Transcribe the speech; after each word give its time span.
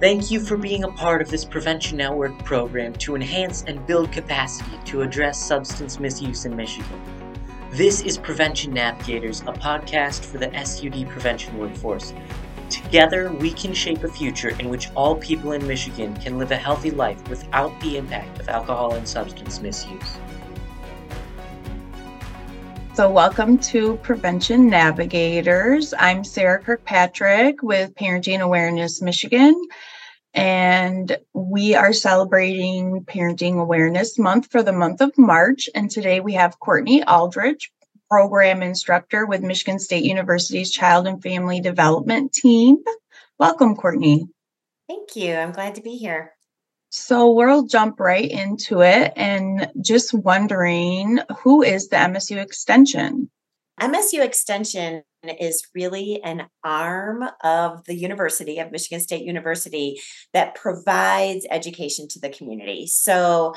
Thank 0.00 0.30
you 0.30 0.38
for 0.38 0.56
being 0.56 0.84
a 0.84 0.92
part 0.92 1.20
of 1.20 1.28
this 1.28 1.44
Prevention 1.44 1.98
Network 1.98 2.38
program 2.44 2.92
to 2.98 3.16
enhance 3.16 3.64
and 3.66 3.84
build 3.84 4.12
capacity 4.12 4.78
to 4.84 5.02
address 5.02 5.44
substance 5.44 5.98
misuse 5.98 6.44
in 6.44 6.54
Michigan. 6.54 7.00
This 7.72 8.02
is 8.02 8.16
Prevention 8.16 8.72
Navigators, 8.72 9.40
a 9.40 9.52
podcast 9.52 10.24
for 10.24 10.38
the 10.38 10.52
SUD 10.64 11.08
prevention 11.08 11.58
workforce. 11.58 12.14
Together, 12.70 13.32
we 13.32 13.50
can 13.50 13.74
shape 13.74 14.04
a 14.04 14.08
future 14.08 14.50
in 14.60 14.68
which 14.68 14.88
all 14.94 15.16
people 15.16 15.50
in 15.50 15.66
Michigan 15.66 16.14
can 16.18 16.38
live 16.38 16.52
a 16.52 16.56
healthy 16.56 16.92
life 16.92 17.28
without 17.28 17.72
the 17.80 17.96
impact 17.96 18.38
of 18.38 18.48
alcohol 18.48 18.94
and 18.94 19.08
substance 19.08 19.60
misuse. 19.60 20.18
So, 22.98 23.08
welcome 23.08 23.58
to 23.58 23.94
Prevention 23.98 24.68
Navigators. 24.68 25.94
I'm 26.00 26.24
Sarah 26.24 26.60
Kirkpatrick 26.60 27.62
with 27.62 27.94
Parenting 27.94 28.40
Awareness 28.40 29.00
Michigan, 29.00 29.54
and 30.38 31.18
we 31.34 31.74
are 31.74 31.92
celebrating 31.92 33.04
Parenting 33.04 33.60
Awareness 33.60 34.20
Month 34.20 34.52
for 34.52 34.62
the 34.62 34.72
month 34.72 35.00
of 35.00 35.18
March. 35.18 35.68
And 35.74 35.90
today 35.90 36.20
we 36.20 36.34
have 36.34 36.60
Courtney 36.60 37.02
Aldrich, 37.02 37.72
program 38.08 38.62
instructor 38.62 39.26
with 39.26 39.42
Michigan 39.42 39.80
State 39.80 40.04
University's 40.04 40.70
Child 40.70 41.08
and 41.08 41.20
Family 41.20 41.60
Development 41.60 42.32
Team. 42.32 42.76
Welcome, 43.40 43.74
Courtney. 43.74 44.28
Thank 44.88 45.16
you. 45.16 45.34
I'm 45.34 45.50
glad 45.50 45.74
to 45.74 45.82
be 45.82 45.96
here. 45.96 46.34
So 46.90 47.32
we'll 47.32 47.66
jump 47.66 47.98
right 47.98 48.30
into 48.30 48.82
it 48.82 49.14
and 49.16 49.68
just 49.80 50.14
wondering 50.14 51.18
who 51.40 51.64
is 51.64 51.88
the 51.88 51.96
MSU 51.96 52.40
Extension? 52.40 53.28
MSU 53.80 54.24
Extension 54.24 55.02
is 55.40 55.66
really 55.74 56.22
an 56.22 56.46
arm 56.64 57.24
of 57.42 57.84
the 57.84 57.94
University 57.94 58.58
of 58.58 58.70
Michigan 58.72 59.00
State 59.00 59.24
University 59.24 60.00
that 60.32 60.54
provides 60.54 61.46
education 61.50 62.08
to 62.08 62.20
the 62.20 62.28
community. 62.28 62.86
So 62.86 63.54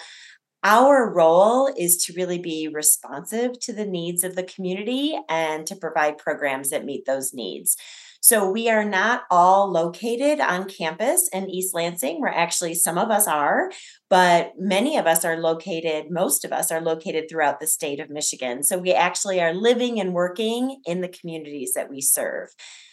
our 0.63 1.11
role 1.11 1.73
is 1.75 2.05
to 2.05 2.13
really 2.13 2.37
be 2.37 2.69
responsive 2.71 3.59
to 3.61 3.73
the 3.73 3.85
needs 3.85 4.23
of 4.23 4.35
the 4.35 4.43
community 4.43 5.17
and 5.27 5.65
to 5.67 5.75
provide 5.75 6.17
programs 6.17 6.69
that 6.69 6.85
meet 6.85 7.05
those 7.05 7.33
needs. 7.33 7.77
So 8.21 8.49
we 8.49 8.69
are 8.69 8.85
not 8.85 9.23
all 9.31 9.69
located 9.69 10.39
on 10.39 10.69
campus 10.69 11.27
in 11.33 11.49
East 11.49 11.73
Lansing, 11.73 12.21
where 12.21 12.33
actually 12.33 12.75
some 12.75 12.99
of 12.99 13.09
us 13.09 13.27
are, 13.27 13.71
but 14.11 14.53
many 14.59 14.95
of 14.97 15.07
us 15.07 15.25
are 15.25 15.37
located, 15.37 16.11
most 16.11 16.45
of 16.45 16.53
us 16.53 16.71
are 16.71 16.81
located 16.81 17.25
throughout 17.27 17.59
the 17.59 17.65
state 17.65 17.99
of 17.99 18.11
Michigan. 18.11 18.63
So 18.63 18.77
we 18.77 18.93
actually 18.93 19.41
are 19.41 19.55
living 19.55 19.99
and 19.99 20.13
working 20.13 20.81
in 20.85 21.01
the 21.01 21.07
communities 21.07 21.73
that 21.73 21.89
we 21.89 21.99
serve. 21.99 22.49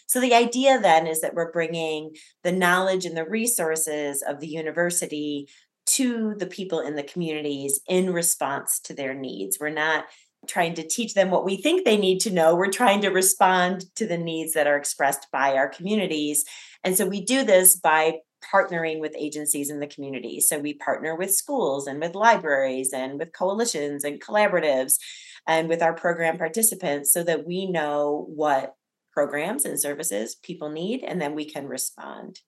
So 0.07 0.19
the 0.19 0.33
idea 0.33 0.81
then 0.81 1.07
is 1.07 1.21
that 1.21 1.35
we're 1.35 1.53
bringing 1.53 2.17
the 2.43 2.53
knowledge 2.53 3.05
and 3.05 3.15
the 3.15 3.29
resources 3.29 4.23
of 4.27 4.41
the 4.41 4.49
university 4.49 5.47
to 5.89 6.35
the 6.39 6.47
people 6.47 6.81
in 6.81 6.97
the 6.97 7.03
communities 7.03 7.81
in 7.87 8.13
response 8.13 8.81
to 8.81 8.95
their 8.95 9.15
needs. 9.15 9.59
We're 9.61 9.69
not 9.71 10.07
trying 10.49 10.75
to 10.75 10.87
teach 10.87 11.15
them 11.15 11.31
what 11.31 11.45
we 11.45 11.57
think 11.57 11.85
they 11.85 11.97
need 11.97 12.21
to 12.21 12.31
know. 12.31 12.55
We're 12.55 12.71
trying 12.71 13.01
to 13.03 13.11
respond 13.11 13.85
to 13.97 14.07
the 14.07 14.19
needs 14.19 14.55
that 14.55 14.67
are 14.67 14.77
expressed 14.77 15.27
by 15.31 15.55
our 15.55 15.69
communities. 15.69 16.45
And 16.83 16.97
so 16.97 17.07
we 17.07 17.25
do 17.25 17.45
this 17.45 17.77
by 17.77 18.21
partnering 18.53 19.01
with 19.01 19.15
agencies 19.17 19.71
in 19.71 19.81
the 19.81 19.87
community. 19.87 20.41
So 20.41 20.59
we 20.59 20.75
partner 20.75 21.15
with 21.17 21.35
schools 21.35 21.87
and 21.87 22.01
with 22.01 22.15
libraries 22.15 22.93
and 22.93 23.19
with 23.19 23.33
coalitions 23.33 24.05
and 24.05 24.23
collaboratives 24.23 24.95
and 25.47 25.69
with 25.69 25.83
our 25.83 25.95
program 25.95 26.39
participants 26.39 27.13
so 27.13 27.23
that 27.25 27.47
we 27.47 27.67
know 27.71 28.27
what 28.29 28.75
programs 29.13 29.65
and 29.65 29.81
services 29.81 30.37
people 30.37 30.71
need 30.71 31.03
and 31.03 31.21
then 31.21 31.35
we 31.35 31.45
can 31.45 31.67
respond. 31.67 32.41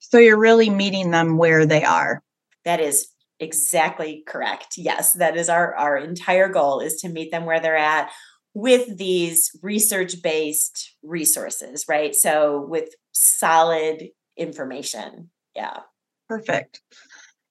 So 0.00 0.18
you're 0.18 0.38
really 0.38 0.70
meeting 0.70 1.10
them 1.10 1.36
where 1.38 1.66
they 1.66 1.84
are. 1.84 2.22
That 2.64 2.80
is 2.80 3.08
exactly 3.40 4.22
correct. 4.26 4.74
Yes, 4.76 5.12
that 5.14 5.36
is 5.36 5.48
our 5.48 5.74
our 5.74 5.96
entire 5.96 6.48
goal 6.48 6.80
is 6.80 7.00
to 7.00 7.08
meet 7.08 7.30
them 7.30 7.44
where 7.44 7.60
they're 7.60 7.76
at 7.76 8.10
with 8.54 8.98
these 8.98 9.50
research-based 9.62 10.96
resources, 11.02 11.84
right? 11.88 12.14
So 12.14 12.66
with 12.68 12.88
solid 13.12 14.08
information. 14.36 15.30
Yeah. 15.54 15.80
Perfect. 16.28 16.80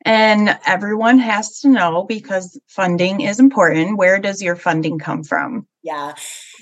And 0.05 0.57
everyone 0.65 1.19
has 1.19 1.59
to 1.59 1.69
know 1.69 2.05
because 2.07 2.59
funding 2.67 3.21
is 3.21 3.39
important. 3.39 3.97
Where 3.97 4.19
does 4.19 4.41
your 4.41 4.55
funding 4.55 4.99
come 4.99 5.23
from? 5.23 5.67
Yeah. 5.83 6.13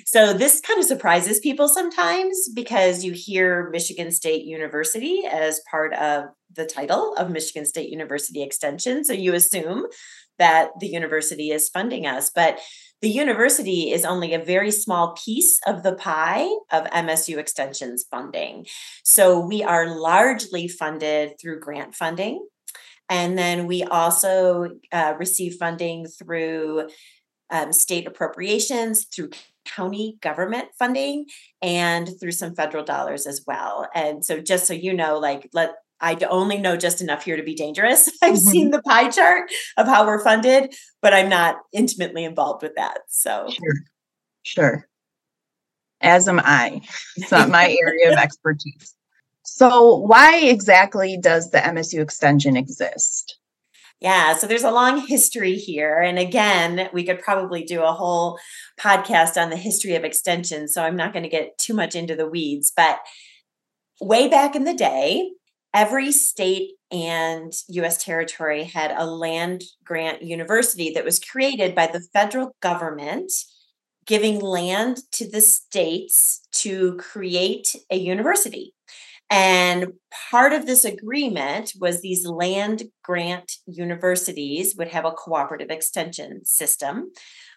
So 0.06 0.34
this 0.34 0.62
kind 0.62 0.80
of 0.80 0.86
surprises 0.86 1.40
people 1.40 1.68
sometimes 1.68 2.50
because 2.56 3.04
you 3.04 3.12
hear 3.12 3.70
Michigan 3.72 4.12
State 4.12 4.46
University 4.46 5.24
as 5.30 5.62
part 5.70 5.94
of 5.94 6.26
the 6.56 6.66
title 6.66 7.14
of 7.16 7.30
Michigan 7.30 7.66
State 7.66 7.90
University 7.90 8.42
Extension. 8.42 9.04
So 9.04 9.14
you 9.14 9.34
assume 9.34 9.86
that 10.38 10.70
the 10.80 10.88
university 10.88 11.52
is 11.52 11.70
funding 11.70 12.06
us. 12.06 12.30
But 12.34 12.60
the 13.02 13.10
university 13.10 13.92
is 13.92 14.06
only 14.06 14.34
a 14.34 14.44
very 14.44 14.72
small 14.72 15.16
piece 15.24 15.60
of 15.68 15.84
the 15.84 15.96
pie 15.96 16.48
of 16.72 16.86
MSU 16.86 17.38
Extension's 17.38 18.06
funding. 18.10 18.66
So 19.04 19.40
we 19.40 19.64
are 19.64 20.00
largely 20.00 20.68
funded 20.68 21.40
through 21.40 21.60
grant 21.60 21.96
funding. 21.96 22.46
And 23.10 23.38
then 23.38 23.68
we 23.68 23.84
also 23.84 24.70
uh, 24.92 25.14
receive 25.20 25.58
funding 25.60 26.08
through 26.08 26.90
um, 27.52 27.72
state 27.72 28.08
appropriations, 28.08 29.06
through 29.06 29.30
county 29.66 30.18
government 30.22 30.70
funding, 30.80 31.26
and 31.62 32.10
through 32.20 32.32
some 32.32 32.56
federal 32.56 32.84
dollars 32.84 33.28
as 33.28 33.44
well. 33.46 33.88
And 33.94 34.26
so, 34.26 34.40
just 34.40 34.66
so 34.66 34.74
you 34.74 34.94
know, 34.94 35.20
like, 35.20 35.50
let 35.54 35.76
I 36.02 36.18
only 36.30 36.58
know 36.58 36.78
just 36.78 37.02
enough 37.02 37.24
here 37.24 37.38
to 37.38 37.44
be 37.44 37.56
dangerous. 37.56 38.10
I've 38.22 38.34
mm-hmm. 38.34 38.50
seen 38.50 38.72
the 38.72 38.82
pie 38.82 39.10
chart 39.10 39.50
of 39.78 39.88
how 39.88 40.06
we're 40.06 40.24
funded, 40.24 40.74
but 41.02 41.14
I'm 41.14 41.30
not 41.30 41.58
intimately 41.74 42.24
involved 42.24 42.64
with 42.64 42.76
that. 42.76 43.00
So, 43.10 43.48
sure. 43.50 43.76
Sure. 44.44 44.88
As 46.02 46.28
am 46.28 46.40
I. 46.40 46.82
It's 47.16 47.32
not 47.32 47.50
my 47.50 47.76
area 47.84 48.12
of 48.12 48.20
expertise. 48.20 48.94
So, 49.44 49.96
why 49.96 50.38
exactly 50.38 51.18
does 51.20 51.52
the 51.52 51.60
MSU 51.60 52.02
extension 52.02 52.58
exist? 52.58 53.38
Yeah, 54.02 54.36
so 54.36 54.46
there's 54.46 54.64
a 54.64 54.72
long 54.72 55.08
history 55.08 55.56
here. 55.56 56.00
And 56.00 56.20
again, 56.20 56.90
we 56.94 57.06
could 57.06 57.22
probably 57.22 57.64
do 57.64 57.82
a 57.82 57.94
whole 57.94 58.38
podcast 58.80 59.42
on 59.42 59.50
the 59.50 59.56
history 59.56 59.96
of 59.96 60.04
extension. 60.04 60.68
So 60.68 60.84
I'm 60.84 60.98
not 60.98 61.14
going 61.14 61.24
to 61.24 61.30
get 61.30 61.58
too 61.58 61.74
much 61.74 61.96
into 61.96 62.16
the 62.16 62.28
weeds. 62.28 62.74
But 62.76 63.00
way 64.02 64.28
back 64.28 64.56
in 64.56 64.66
the 64.66 64.74
day, 64.74 65.32
every 65.76 66.12
state 66.12 66.72
and 66.90 67.52
US 67.68 68.04
territory 68.04 68.64
had 68.64 68.92
a 68.92 69.06
land 69.06 69.62
grant 69.84 70.24
university 70.24 70.92
that 70.92 71.04
was 71.04 71.20
created 71.20 71.76
by 71.76 71.86
the 71.88 72.00
federal 72.14 72.56
government 72.62 73.32
giving 74.06 74.40
land 74.40 75.00
to 75.12 75.30
the 75.30 75.42
states 75.42 76.48
to 76.52 76.96
create 76.98 77.76
a 77.90 77.98
university. 77.98 78.74
And 79.30 79.94
part 80.32 80.54
of 80.54 80.68
this 80.68 80.86
agreement 80.86 81.74
was 81.80 82.00
these 82.00 82.26
land 82.26 82.84
grant 83.04 83.54
universities 83.66 84.76
would 84.78 84.90
have 84.90 85.04
a 85.04 85.12
cooperative 85.12 85.72
extension 85.72 86.46
system, 86.46 87.12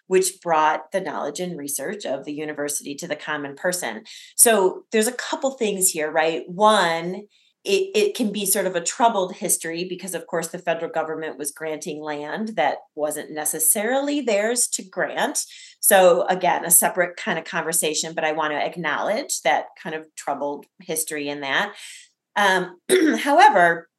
which 0.07 0.41
brought 0.41 0.91
the 0.91 0.99
knowledge 0.99 1.39
and 1.39 1.57
research 1.57 2.05
of 2.05 2.25
the 2.25 2.33
university 2.33 2.95
to 2.95 3.07
the 3.07 3.15
common 3.15 3.55
person. 3.55 4.03
So 4.35 4.85
there's 4.91 5.07
a 5.07 5.13
couple 5.13 5.51
things 5.51 5.89
here, 5.89 6.11
right? 6.11 6.41
One, 6.47 7.27
it, 7.65 7.91
it 7.93 8.15
can 8.15 8.31
be 8.31 8.45
sort 8.45 8.65
of 8.65 8.75
a 8.75 8.81
troubled 8.81 9.35
history 9.35 9.83
because, 9.83 10.13
of 10.13 10.27
course, 10.27 10.47
the 10.47 10.59
federal 10.59 10.91
government 10.91 11.37
was 11.37 11.51
granting 11.51 12.01
land 12.01 12.49
that 12.55 12.77
wasn't 12.95 13.31
necessarily 13.31 14.21
theirs 14.21 14.67
to 14.69 14.83
grant. 14.83 15.43
So, 15.81 16.25
again, 16.27 16.63
a 16.63 16.71
separate 16.71 17.17
kind 17.17 17.37
of 17.37 17.45
conversation, 17.45 18.13
but 18.13 18.23
I 18.23 18.31
want 18.31 18.53
to 18.53 18.65
acknowledge 18.65 19.41
that 19.41 19.65
kind 19.81 19.93
of 19.93 20.05
troubled 20.15 20.65
history 20.81 21.27
in 21.27 21.41
that. 21.41 21.73
Um, 22.35 22.79
however, 23.19 23.89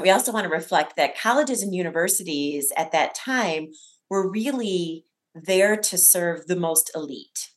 we 0.00 0.10
also 0.10 0.30
want 0.30 0.44
to 0.44 0.50
reflect 0.50 0.94
that 0.96 1.18
colleges 1.18 1.62
and 1.62 1.74
universities 1.74 2.72
at 2.76 2.92
that 2.92 3.16
time 3.16 3.72
were 4.08 4.30
really 4.30 5.04
there 5.34 5.76
to 5.76 5.98
serve 5.98 6.46
the 6.46 6.56
most 6.56 6.90
elite 6.94 7.50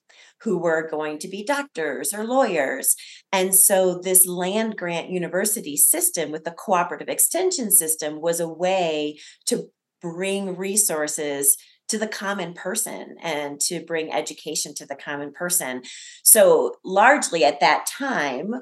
who 0.44 0.58
were 0.58 0.90
going 0.90 1.20
to 1.20 1.28
be 1.28 1.44
doctors 1.44 2.14
or 2.14 2.26
lawyers. 2.26 2.96
And 3.32 3.54
so, 3.54 4.00
this 4.00 4.28
land 4.28 4.78
grant 4.78 5.10
university 5.10 5.78
system 5.78 6.32
with 6.32 6.44
the 6.44 6.52
cooperative 6.52 7.10
extension 7.10 7.72
system 7.72 8.22
was 8.22 8.40
a 8.40 8.48
way 8.48 9.20
to 9.48 9.70
bring 10.02 10.58
resources 10.58 11.58
to 11.90 11.98
the 11.98 12.08
common 12.08 12.54
person 12.54 13.18
and 13.22 13.60
to 13.60 13.82
bring 13.82 14.14
education 14.14 14.74
to 14.74 14.86
the 14.86 14.96
common 14.96 15.32
person. 15.34 15.84
So, 16.24 16.76
largely 16.86 17.44
at 17.44 17.60
that 17.60 17.86
time, 17.86 18.54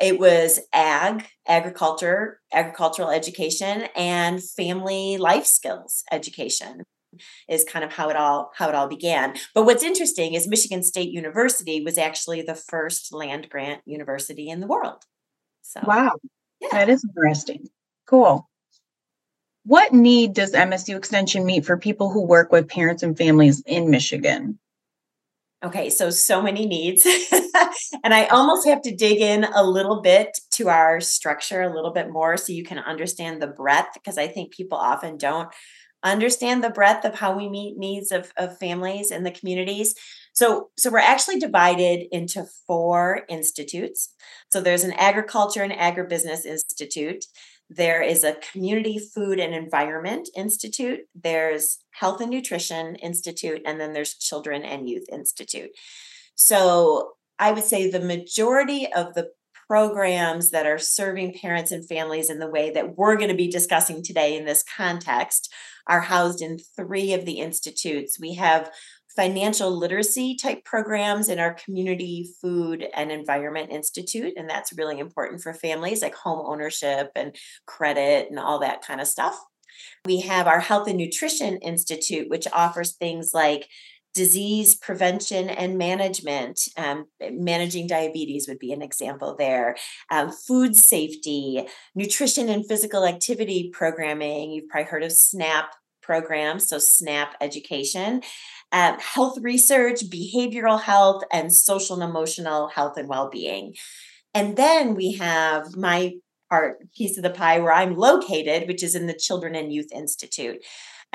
it 0.00 0.18
was 0.20 0.60
ag, 0.72 1.26
agriculture, 1.48 2.40
agricultural 2.52 3.10
education, 3.10 3.88
and 3.96 4.42
family 4.42 5.18
life 5.18 5.46
skills 5.46 6.04
education 6.12 6.82
is 7.48 7.64
kind 7.64 7.84
of 7.84 7.92
how 7.92 8.08
it 8.08 8.16
all 8.16 8.52
how 8.54 8.68
it 8.68 8.74
all 8.74 8.88
began. 8.88 9.34
But 9.54 9.64
what's 9.64 9.82
interesting 9.82 10.34
is 10.34 10.46
Michigan 10.48 10.82
State 10.82 11.10
University 11.10 11.82
was 11.82 11.98
actually 11.98 12.42
the 12.42 12.54
first 12.54 13.12
land 13.12 13.48
grant 13.50 13.82
university 13.84 14.48
in 14.48 14.60
the 14.60 14.66
world. 14.66 15.04
So 15.62 15.80
Wow. 15.86 16.12
Yeah. 16.60 16.68
That 16.72 16.88
is 16.88 17.04
interesting. 17.04 17.68
Cool. 18.06 18.48
What 19.64 19.92
need 19.92 20.32
does 20.32 20.52
MSU 20.52 20.96
Extension 20.96 21.44
meet 21.44 21.66
for 21.66 21.76
people 21.76 22.10
who 22.10 22.22
work 22.22 22.52
with 22.52 22.68
parents 22.68 23.02
and 23.02 23.18
families 23.18 23.62
in 23.66 23.90
Michigan? 23.90 24.58
Okay, 25.64 25.90
so 25.90 26.10
so 26.10 26.40
many 26.40 26.66
needs. 26.66 27.04
and 28.04 28.14
I 28.14 28.26
almost 28.26 28.68
have 28.68 28.82
to 28.82 28.94
dig 28.94 29.20
in 29.20 29.42
a 29.42 29.64
little 29.64 30.00
bit 30.02 30.38
to 30.52 30.68
our 30.68 31.00
structure 31.00 31.62
a 31.62 31.74
little 31.74 31.92
bit 31.92 32.10
more 32.10 32.36
so 32.36 32.52
you 32.52 32.62
can 32.62 32.78
understand 32.78 33.42
the 33.42 33.48
breadth 33.48 33.94
because 33.94 34.18
I 34.18 34.28
think 34.28 34.52
people 34.52 34.78
often 34.78 35.16
don't 35.16 35.48
understand 36.02 36.62
the 36.62 36.70
breadth 36.70 37.04
of 37.04 37.16
how 37.16 37.36
we 37.36 37.48
meet 37.48 37.76
needs 37.76 38.12
of, 38.12 38.32
of 38.36 38.58
families 38.58 39.10
and 39.10 39.24
the 39.24 39.30
communities. 39.30 39.94
So, 40.32 40.70
so 40.76 40.90
we're 40.90 40.98
actually 40.98 41.38
divided 41.38 42.06
into 42.12 42.44
four 42.66 43.22
institutes. 43.28 44.12
So 44.50 44.60
there's 44.60 44.84
an 44.84 44.92
agriculture 44.92 45.62
and 45.62 45.72
agribusiness 45.72 46.44
institute. 46.44 47.24
There 47.68 48.02
is 48.02 48.22
a 48.22 48.36
community 48.52 48.98
food 48.98 49.40
and 49.40 49.54
environment 49.54 50.28
institute. 50.36 51.00
There's 51.14 51.78
health 51.90 52.20
and 52.20 52.30
nutrition 52.30 52.96
institute, 52.96 53.62
and 53.66 53.80
then 53.80 53.92
there's 53.92 54.14
children 54.14 54.62
and 54.62 54.88
youth 54.88 55.06
institute. 55.10 55.70
So 56.36 57.14
I 57.38 57.50
would 57.52 57.64
say 57.64 57.90
the 57.90 58.00
majority 58.00 58.90
of 58.92 59.14
the 59.14 59.30
programs 59.68 60.50
that 60.50 60.66
are 60.66 60.78
serving 60.78 61.34
parents 61.34 61.72
and 61.72 61.86
families 61.86 62.30
in 62.30 62.38
the 62.38 62.50
way 62.50 62.70
that 62.70 62.96
we're 62.96 63.16
going 63.16 63.30
to 63.30 63.34
be 63.34 63.48
discussing 63.48 64.02
today 64.02 64.36
in 64.36 64.44
this 64.44 64.62
context 64.62 65.52
are 65.86 66.00
housed 66.00 66.42
in 66.42 66.58
three 66.76 67.12
of 67.12 67.24
the 67.24 67.40
institutes. 67.40 68.18
We 68.18 68.34
have 68.34 68.70
financial 69.16 69.70
literacy 69.76 70.36
type 70.36 70.64
programs 70.64 71.28
in 71.28 71.38
our 71.38 71.54
community 71.54 72.28
food 72.40 72.86
and 72.94 73.10
environment 73.10 73.72
institute 73.72 74.34
and 74.36 74.48
that's 74.48 74.76
really 74.76 74.98
important 74.98 75.40
for 75.40 75.54
families 75.54 76.02
like 76.02 76.14
home 76.14 76.44
ownership 76.44 77.10
and 77.16 77.34
credit 77.66 78.28
and 78.28 78.38
all 78.38 78.58
that 78.58 78.82
kind 78.82 79.00
of 79.00 79.06
stuff 79.06 79.42
we 80.04 80.20
have 80.20 80.46
our 80.46 80.60
health 80.60 80.86
and 80.86 80.98
nutrition 80.98 81.56
institute 81.58 82.28
which 82.28 82.46
offers 82.52 82.92
things 82.92 83.30
like 83.32 83.68
disease 84.16 84.74
prevention 84.74 85.50
and 85.50 85.76
management. 85.76 86.60
Um, 86.76 87.06
managing 87.20 87.86
diabetes 87.86 88.48
would 88.48 88.58
be 88.58 88.72
an 88.72 88.80
example 88.80 89.36
there. 89.38 89.76
Um, 90.10 90.32
food 90.32 90.74
safety, 90.74 91.66
nutrition 91.94 92.48
and 92.48 92.66
physical 92.66 93.04
activity 93.04 93.70
programming. 93.72 94.52
You've 94.52 94.68
probably 94.68 94.90
heard 94.90 95.04
of 95.04 95.12
SNAP 95.12 95.70
programs, 96.02 96.68
so 96.68 96.78
SNAP 96.78 97.34
education. 97.42 98.22
Um, 98.72 98.98
health 98.98 99.38
research, 99.42 100.00
behavioral 100.08 100.80
health, 100.80 101.22
and 101.30 101.52
social 101.52 102.00
and 102.00 102.10
emotional 102.10 102.68
health 102.68 102.96
and 102.96 103.08
well 103.08 103.28
being. 103.28 103.74
And 104.32 104.56
then 104.56 104.94
we 104.94 105.12
have 105.14 105.76
my 105.76 106.14
part 106.48 106.90
piece 106.92 107.16
of 107.18 107.22
the 107.22 107.30
pie 107.30 107.58
where 107.58 107.72
I'm 107.72 107.96
located, 107.96 108.66
which 108.66 108.82
is 108.82 108.94
in 108.94 109.06
the 109.06 109.14
Children 109.14 109.54
and 109.54 109.72
Youth 109.72 109.92
Institute. 109.92 110.64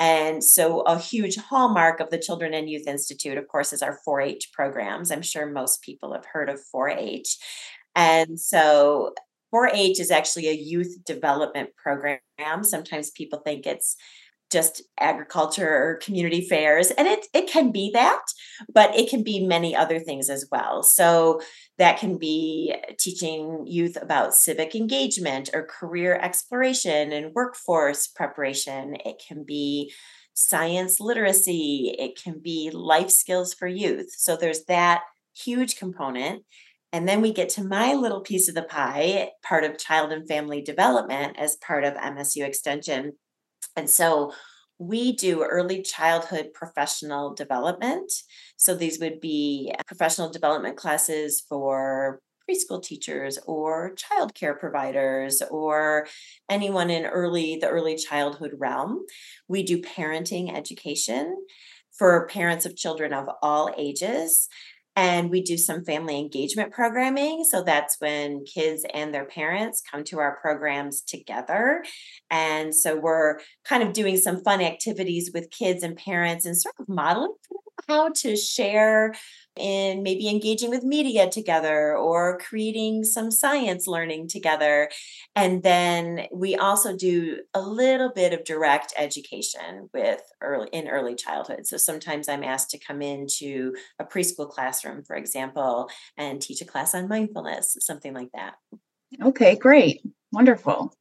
And 0.02 0.42
so, 0.42 0.80
a 0.80 0.98
huge 0.98 1.36
hallmark 1.36 2.00
of 2.00 2.10
the 2.10 2.18
Children 2.18 2.54
and 2.54 2.68
Youth 2.68 2.88
Institute, 2.88 3.38
of 3.38 3.46
course, 3.46 3.72
is 3.72 3.82
our 3.82 4.00
4 4.04 4.20
H 4.20 4.50
programs. 4.52 5.12
I'm 5.12 5.22
sure 5.22 5.46
most 5.46 5.80
people 5.80 6.12
have 6.12 6.24
heard 6.26 6.48
of 6.50 6.60
4 6.72 6.88
H. 6.88 7.38
And 7.94 8.40
so, 8.40 9.14
4 9.52 9.68
H 9.68 10.00
is 10.00 10.10
actually 10.10 10.48
a 10.48 10.54
youth 10.54 11.04
development 11.06 11.70
program. 11.76 12.18
Sometimes 12.62 13.12
people 13.12 13.42
think 13.44 13.64
it's 13.64 13.94
just 14.52 14.82
agriculture 15.00 15.68
or 15.68 16.00
community 16.02 16.46
fairs 16.46 16.90
and 16.90 17.08
it 17.08 17.26
it 17.32 17.48
can 17.48 17.72
be 17.72 17.90
that 17.92 18.20
but 18.72 18.94
it 18.96 19.08
can 19.08 19.22
be 19.22 19.46
many 19.46 19.74
other 19.74 19.98
things 19.98 20.28
as 20.28 20.46
well. 20.50 20.82
So 20.82 21.40
that 21.78 21.98
can 21.98 22.18
be 22.18 22.74
teaching 22.98 23.64
youth 23.66 23.96
about 24.00 24.34
civic 24.34 24.74
engagement 24.74 25.50
or 25.52 25.66
career 25.66 26.18
exploration 26.20 27.12
and 27.12 27.34
workforce 27.34 28.06
preparation. 28.06 28.96
It 29.04 29.22
can 29.26 29.44
be 29.44 29.92
science 30.34 31.00
literacy. 31.00 31.94
It 31.98 32.20
can 32.22 32.38
be 32.38 32.70
life 32.72 33.10
skills 33.10 33.54
for 33.54 33.66
youth. 33.66 34.12
So 34.16 34.36
there's 34.36 34.64
that 34.64 35.02
huge 35.34 35.76
component. 35.76 36.44
And 36.94 37.08
then 37.08 37.22
we 37.22 37.32
get 37.32 37.48
to 37.50 37.64
my 37.64 37.94
little 37.94 38.20
piece 38.20 38.48
of 38.48 38.54
the 38.54 38.62
pie, 38.62 39.30
part 39.42 39.64
of 39.64 39.78
child 39.78 40.12
and 40.12 40.28
family 40.28 40.60
development 40.60 41.38
as 41.38 41.56
part 41.56 41.84
of 41.84 41.94
MSU 41.94 42.44
Extension. 42.44 43.14
And 43.76 43.88
so 43.88 44.32
we 44.78 45.12
do 45.12 45.42
early 45.42 45.82
childhood 45.82 46.48
professional 46.54 47.34
development. 47.34 48.12
So 48.56 48.74
these 48.74 48.98
would 49.00 49.20
be 49.20 49.72
professional 49.86 50.30
development 50.30 50.76
classes 50.76 51.44
for 51.48 52.20
preschool 52.48 52.82
teachers 52.82 53.38
or 53.46 53.94
childcare 53.94 54.58
providers 54.58 55.42
or 55.50 56.06
anyone 56.50 56.90
in 56.90 57.06
early 57.06 57.56
the 57.60 57.68
early 57.68 57.96
childhood 57.96 58.52
realm. 58.58 59.04
We 59.48 59.62
do 59.62 59.80
parenting 59.80 60.54
education 60.54 61.36
for 61.96 62.26
parents 62.26 62.66
of 62.66 62.76
children 62.76 63.12
of 63.12 63.28
all 63.42 63.72
ages 63.76 64.48
and 64.94 65.30
we 65.30 65.42
do 65.42 65.56
some 65.56 65.84
family 65.84 66.18
engagement 66.18 66.72
programming. 66.72 67.44
So 67.48 67.62
that's 67.62 67.96
when 67.98 68.44
kids 68.44 68.84
and 68.92 69.12
their 69.12 69.24
parents 69.24 69.82
come 69.90 70.04
to 70.04 70.18
our 70.18 70.38
programs 70.40 71.00
together. 71.00 71.84
And 72.30 72.74
so 72.74 72.96
we're 72.98 73.38
kind 73.64 73.82
of 73.82 73.92
doing 73.92 74.16
some 74.18 74.42
fun 74.42 74.60
activities 74.60 75.30
with 75.32 75.50
kids 75.50 75.82
and 75.82 75.96
parents 75.96 76.44
and 76.44 76.56
sort 76.56 76.74
of 76.78 76.88
modeling 76.88 77.34
how 77.88 78.10
to 78.10 78.36
share 78.36 79.14
in 79.56 80.02
maybe 80.02 80.28
engaging 80.28 80.70
with 80.70 80.82
media 80.82 81.28
together 81.28 81.96
or 81.96 82.38
creating 82.38 83.04
some 83.04 83.30
science 83.30 83.86
learning 83.86 84.28
together. 84.28 84.90
And 85.36 85.62
then 85.62 86.26
we 86.32 86.56
also 86.56 86.96
do 86.96 87.40
a 87.52 87.60
little 87.60 88.10
bit 88.14 88.32
of 88.32 88.44
direct 88.44 88.94
education 88.96 89.90
with 89.92 90.22
early 90.40 90.68
in 90.72 90.88
early 90.88 91.14
childhood. 91.14 91.66
So 91.66 91.76
sometimes 91.76 92.28
I'm 92.28 92.44
asked 92.44 92.70
to 92.70 92.78
come 92.78 93.02
into 93.02 93.74
a 93.98 94.04
preschool 94.04 94.48
classroom, 94.48 95.04
for 95.04 95.16
example, 95.16 95.90
and 96.16 96.40
teach 96.40 96.62
a 96.62 96.66
class 96.66 96.94
on 96.94 97.08
mindfulness, 97.08 97.76
something 97.80 98.14
like 98.14 98.30
that. 98.32 98.54
Okay, 99.22 99.56
great. 99.56 100.00
Wonderful. 100.32 100.94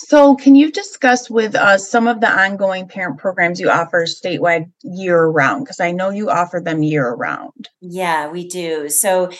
So, 0.00 0.36
can 0.36 0.54
you 0.54 0.70
discuss 0.70 1.28
with 1.28 1.56
us 1.56 1.90
some 1.90 2.06
of 2.06 2.20
the 2.20 2.30
ongoing 2.30 2.86
parent 2.86 3.18
programs 3.18 3.58
you 3.58 3.68
offer 3.68 4.04
statewide 4.04 4.70
year 4.82 5.26
round? 5.26 5.64
Because 5.64 5.80
I 5.80 5.90
know 5.90 6.10
you 6.10 6.30
offer 6.30 6.60
them 6.60 6.84
year 6.84 7.12
round. 7.12 7.68
Yeah, 7.80 8.30
we 8.30 8.46
do. 8.48 8.88
So, 8.88 9.30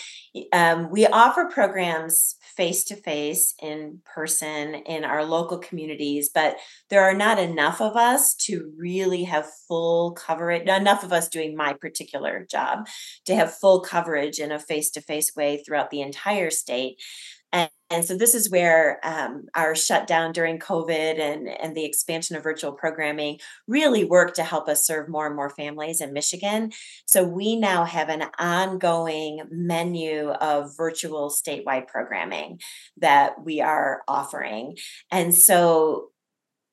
um, 0.52 0.90
we 0.90 1.06
offer 1.06 1.44
programs 1.44 2.37
face 2.59 2.82
to 2.82 2.97
face, 2.97 3.54
in 3.62 4.00
person, 4.04 4.75
in 4.75 5.04
our 5.04 5.25
local 5.25 5.59
communities, 5.59 6.28
but 6.28 6.56
there 6.90 7.04
are 7.04 7.14
not 7.14 7.38
enough 7.38 7.80
of 7.80 7.94
us 7.97 8.35
to 8.35 8.73
really 8.76 9.23
have 9.23 9.49
full 9.68 10.11
coverage, 10.11 10.66
enough 10.66 11.04
of 11.04 11.12
us 11.12 11.28
doing 11.28 11.56
my 11.56 11.73
particular 11.73 12.44
job 12.50 12.88
to 13.26 13.37
have 13.37 13.54
full 13.54 13.80
coverage 13.80 14.40
in 14.40 14.50
a 14.50 14.59
face 14.59 14.90
to 14.90 15.00
face 15.00 15.37
way 15.37 15.62
throughout 15.64 15.90
the 15.90 16.00
entire 16.00 16.50
state. 16.50 17.00
And, 17.52 17.71
and 17.90 18.05
so 18.05 18.17
this 18.17 18.35
is 18.35 18.50
where 18.50 19.00
um, 19.02 19.47
our 19.55 19.75
shutdown 19.75 20.33
during 20.33 20.59
COVID 20.59 21.19
and, 21.19 21.49
and 21.49 21.75
the 21.75 21.85
expansion 21.85 22.37
of 22.37 22.43
virtual 22.43 22.73
programming 22.73 23.38
really 23.67 24.05
worked 24.05 24.37
to 24.37 24.45
help 24.45 24.69
us 24.69 24.87
serve 24.87 25.09
more 25.09 25.26
and 25.26 25.35
more 25.35 25.50
families 25.50 26.00
in 26.00 26.12
Michigan. 26.12 26.73
So 27.07 27.25
we 27.25 27.57
now 27.57 27.85
have 27.85 28.11
an 28.11 28.25
ongoing 28.38 29.43
menu 29.50 30.28
of 30.31 30.76
virtual 30.76 31.31
statewide 31.31 31.87
programming 31.87 32.61
that 32.99 33.43
we 33.43 33.61
are 33.62 34.02
offering. 34.07 34.76
And 35.11 35.35
so 35.35 36.11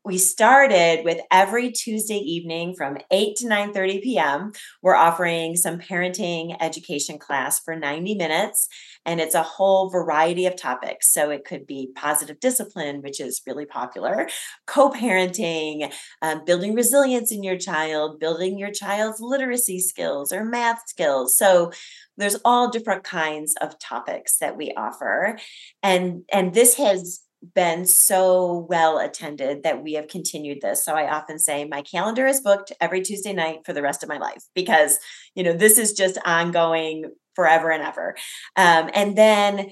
we 0.05 0.19
started 0.19 1.03
with 1.03 1.19
every 1.31 1.71
Tuesday 1.71 2.19
evening 2.19 2.75
from 2.75 2.99
8 3.09 3.35
to 3.37 3.47
9:30 3.47 4.03
p.m. 4.03 4.51
We're 4.83 4.95
offering 4.95 5.55
some 5.55 5.79
parenting 5.79 6.55
education 6.61 7.17
class 7.17 7.59
for 7.59 7.75
90 7.75 8.13
minutes 8.13 8.69
and 9.03 9.19
it's 9.19 9.33
a 9.33 9.41
whole 9.41 9.89
variety 9.89 10.45
of 10.45 10.55
topics. 10.55 11.11
So 11.11 11.31
it 11.31 11.43
could 11.43 11.65
be 11.65 11.91
positive 11.95 12.39
discipline, 12.39 13.01
which 13.01 13.19
is 13.19 13.41
really 13.47 13.65
popular, 13.65 14.29
co-parenting, 14.67 15.91
um, 16.21 16.45
building 16.45 16.75
resilience 16.75 17.31
in 17.31 17.43
your 17.43 17.57
child, 17.57 18.19
building 18.19 18.59
your 18.59 18.71
child's 18.71 19.19
literacy 19.19 19.79
skills 19.79 20.31
or 20.31 20.45
math 20.45 20.87
skills. 20.87 21.35
So 21.35 21.71
there's 22.15 22.37
all 22.45 22.69
different 22.69 23.03
kinds 23.03 23.55
of 23.59 23.79
topics 23.79 24.37
that 24.37 24.55
we 24.55 24.71
offer 24.77 25.37
and 25.81 26.23
and 26.31 26.53
this 26.53 26.75
has 26.75 27.24
been 27.53 27.85
so 27.85 28.65
well 28.69 28.97
attended 28.97 29.63
that 29.63 29.83
we 29.83 29.93
have 29.93 30.07
continued 30.07 30.61
this. 30.61 30.83
So 30.83 30.93
I 30.95 31.11
often 31.11 31.39
say 31.39 31.65
my 31.65 31.81
calendar 31.81 32.25
is 32.25 32.41
booked 32.41 32.71
every 32.81 33.01
Tuesday 33.01 33.33
night 33.33 33.59
for 33.65 33.73
the 33.73 33.81
rest 33.81 34.03
of 34.03 34.09
my 34.09 34.17
life 34.17 34.43
because, 34.53 34.97
you 35.35 35.43
know, 35.43 35.53
this 35.53 35.77
is 35.77 35.93
just 35.93 36.17
ongoing 36.25 37.11
forever 37.35 37.69
and 37.69 37.83
ever. 37.83 38.15
Um, 38.55 38.89
and 38.93 39.17
then 39.17 39.71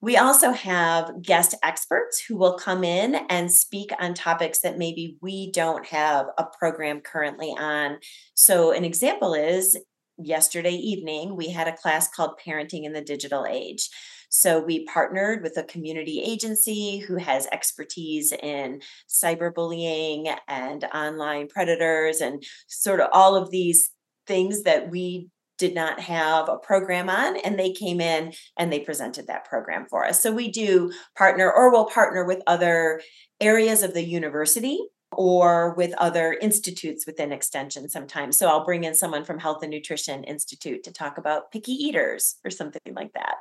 we 0.00 0.18
also 0.18 0.52
have 0.52 1.22
guest 1.22 1.54
experts 1.62 2.22
who 2.22 2.36
will 2.36 2.58
come 2.58 2.84
in 2.84 3.14
and 3.30 3.50
speak 3.50 3.90
on 3.98 4.12
topics 4.12 4.58
that 4.58 4.76
maybe 4.76 5.16
we 5.22 5.50
don't 5.50 5.86
have 5.86 6.26
a 6.36 6.44
program 6.44 7.00
currently 7.00 7.54
on. 7.58 7.98
So, 8.34 8.70
an 8.72 8.84
example 8.84 9.32
is 9.32 9.78
yesterday 10.18 10.74
evening, 10.74 11.36
we 11.36 11.48
had 11.48 11.68
a 11.68 11.76
class 11.76 12.08
called 12.08 12.38
Parenting 12.46 12.84
in 12.84 12.92
the 12.92 13.00
Digital 13.00 13.46
Age. 13.46 13.88
So 14.36 14.58
we 14.58 14.84
partnered 14.86 15.44
with 15.44 15.56
a 15.56 15.62
community 15.62 16.20
agency 16.20 16.98
who 16.98 17.18
has 17.18 17.46
expertise 17.52 18.32
in 18.32 18.82
cyberbullying 19.08 20.36
and 20.48 20.82
online 20.92 21.46
predators 21.46 22.20
and 22.20 22.42
sort 22.66 22.98
of 22.98 23.10
all 23.12 23.36
of 23.36 23.52
these 23.52 23.90
things 24.26 24.64
that 24.64 24.90
we 24.90 25.28
did 25.56 25.72
not 25.72 26.00
have 26.00 26.48
a 26.48 26.58
program 26.58 27.08
on 27.08 27.36
and 27.36 27.56
they 27.56 27.70
came 27.70 28.00
in 28.00 28.32
and 28.58 28.72
they 28.72 28.80
presented 28.80 29.28
that 29.28 29.44
program 29.44 29.86
for 29.88 30.04
us. 30.04 30.20
So 30.20 30.32
we 30.32 30.50
do 30.50 30.90
partner 31.16 31.50
or 31.50 31.70
we'll 31.70 31.86
partner 31.86 32.24
with 32.24 32.42
other 32.48 33.00
areas 33.40 33.84
of 33.84 33.94
the 33.94 34.02
university 34.02 34.80
or 35.16 35.74
with 35.74 35.94
other 35.98 36.32
institutes 36.40 37.06
within 37.06 37.32
extension 37.32 37.88
sometimes. 37.88 38.38
So 38.38 38.48
I'll 38.48 38.64
bring 38.64 38.84
in 38.84 38.94
someone 38.94 39.24
from 39.24 39.38
Health 39.38 39.62
and 39.62 39.70
Nutrition 39.70 40.24
Institute 40.24 40.82
to 40.84 40.92
talk 40.92 41.18
about 41.18 41.50
picky 41.50 41.72
eaters 41.72 42.36
or 42.44 42.50
something 42.50 42.94
like 42.94 43.12
that. 43.14 43.36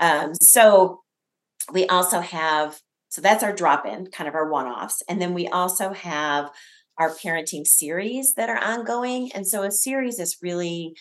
Um, 0.00 0.34
so 0.34 1.02
we 1.72 1.86
also 1.86 2.20
have, 2.20 2.80
so 3.08 3.20
that's 3.20 3.42
our 3.42 3.52
drop 3.52 3.86
in, 3.86 4.06
kind 4.06 4.28
of 4.28 4.34
our 4.34 4.50
one 4.50 4.66
offs. 4.66 5.02
And 5.08 5.20
then 5.20 5.34
we 5.34 5.48
also 5.48 5.92
have 5.92 6.50
our 6.98 7.10
parenting 7.10 7.66
series 7.66 8.34
that 8.34 8.48
are 8.48 8.62
ongoing. 8.62 9.32
And 9.32 9.46
so 9.46 9.62
a 9.62 9.70
series 9.70 10.18
is 10.18 10.38
really 10.42 10.96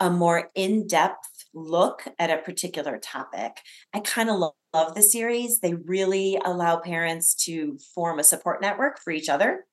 a 0.00 0.10
more 0.10 0.50
in 0.54 0.86
depth 0.86 1.46
look 1.54 2.04
at 2.18 2.30
a 2.30 2.38
particular 2.38 2.98
topic. 2.98 3.60
I 3.92 4.00
kind 4.00 4.30
of 4.30 4.38
love, 4.38 4.54
love 4.72 4.94
the 4.94 5.02
series. 5.02 5.60
They 5.60 5.74
really 5.74 6.38
allow 6.44 6.78
parents 6.78 7.34
to 7.46 7.78
form 7.94 8.18
a 8.18 8.24
support 8.24 8.60
network 8.60 9.00
for 9.00 9.10
each 9.10 9.28
other 9.28 9.64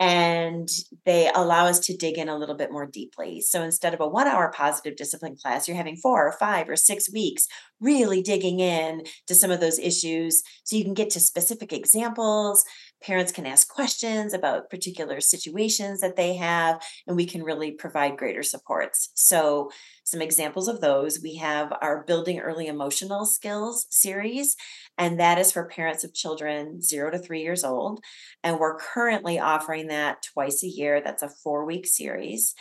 and 0.00 0.68
they 1.06 1.30
allow 1.34 1.66
us 1.66 1.78
to 1.78 1.96
dig 1.96 2.18
in 2.18 2.28
a 2.28 2.36
little 2.36 2.56
bit 2.56 2.72
more 2.72 2.86
deeply. 2.86 3.40
So 3.40 3.62
instead 3.62 3.94
of 3.94 4.00
a 4.00 4.08
one 4.08 4.26
hour 4.26 4.50
positive 4.52 4.96
discipline 4.96 5.36
class, 5.36 5.68
you're 5.68 5.76
having 5.76 5.96
four 5.96 6.26
or 6.26 6.32
five 6.32 6.68
or 6.68 6.76
six 6.76 7.12
weeks 7.12 7.46
really 7.80 8.20
digging 8.20 8.58
in 8.58 9.04
to 9.28 9.34
some 9.34 9.52
of 9.52 9.60
those 9.60 9.78
issues 9.78 10.42
so 10.64 10.76
you 10.76 10.84
can 10.84 10.94
get 10.94 11.10
to 11.10 11.20
specific 11.20 11.72
examples. 11.72 12.64
Parents 13.04 13.32
can 13.32 13.44
ask 13.44 13.68
questions 13.68 14.32
about 14.32 14.70
particular 14.70 15.20
situations 15.20 16.00
that 16.00 16.16
they 16.16 16.36
have, 16.36 16.80
and 17.06 17.16
we 17.16 17.26
can 17.26 17.42
really 17.42 17.70
provide 17.70 18.16
greater 18.16 18.42
supports. 18.42 19.10
So, 19.14 19.70
some 20.04 20.22
examples 20.22 20.68
of 20.68 20.80
those 20.80 21.20
we 21.22 21.36
have 21.36 21.70
our 21.82 22.04
Building 22.04 22.38
Early 22.38 22.66
Emotional 22.66 23.26
Skills 23.26 23.86
series, 23.90 24.56
and 24.96 25.20
that 25.20 25.38
is 25.38 25.52
for 25.52 25.66
parents 25.66 26.02
of 26.02 26.14
children 26.14 26.80
zero 26.80 27.10
to 27.10 27.18
three 27.18 27.42
years 27.42 27.62
old. 27.62 28.02
And 28.42 28.58
we're 28.58 28.78
currently 28.78 29.38
offering 29.38 29.88
that 29.88 30.22
twice 30.22 30.62
a 30.62 30.68
year. 30.68 31.02
That's 31.02 31.22
a 31.22 31.28
four 31.28 31.66
week 31.66 31.86
series. 31.86 32.54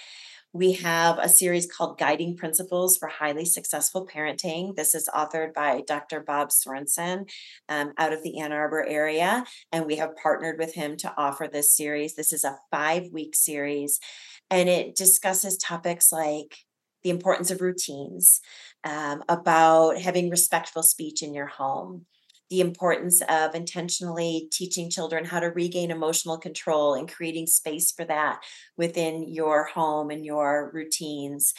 We 0.56 0.74
have 0.74 1.18
a 1.18 1.28
series 1.28 1.66
called 1.66 1.98
Guiding 1.98 2.38
Principles 2.38 2.96
for 2.96 3.08
Highly 3.08 3.44
Successful 3.44 4.06
Parenting. 4.06 4.76
This 4.76 4.94
is 4.94 5.10
authored 5.12 5.52
by 5.52 5.82
Dr. 5.88 6.20
Bob 6.20 6.50
Sorensen 6.50 7.28
um, 7.70 7.94
out 7.98 8.14
of 8.14 8.22
the 8.22 8.40
Ann 8.40 8.52
Arbor 8.52 8.86
area. 8.88 9.46
And 9.72 9.88
we 9.88 9.96
have 9.96 10.16
partnered 10.16 10.60
with 10.60 10.76
him 10.76 10.96
to 10.98 11.14
offer 11.18 11.50
this 11.52 11.76
series. 11.76 12.14
This 12.14 12.32
is 12.32 12.44
a 12.44 12.60
five 12.70 13.08
week 13.12 13.34
series, 13.34 14.00
and 14.52 14.70
it 14.70 14.96
discusses 14.96 15.58
topics 15.58 16.12
like 16.12 16.56
the 17.02 17.10
importance 17.10 17.50
of 17.50 17.60
routines, 17.60 18.40
um, 18.84 19.24
about 19.28 19.98
having 19.98 20.30
respectful 20.30 20.84
speech 20.84 21.24
in 21.24 21.34
your 21.34 21.48
home, 21.48 22.06
the 22.54 22.62
importance 22.62 23.20
of 23.30 23.56
intentionally 23.56 24.48
teaching 24.52 24.88
children 24.88 25.26
how 25.26 25.40
to 25.40 25.48
regain 25.48 25.90
emotional 25.90 26.38
control 26.38 26.94
and 26.94 27.12
creating 27.12 27.48
space 27.48 27.92
for 27.92 28.06
that 28.06 28.40
within 28.78 29.28
your 29.28 29.66
home 29.66 30.12
and 30.12 30.24
your 30.24 30.70
routines. 30.72 31.56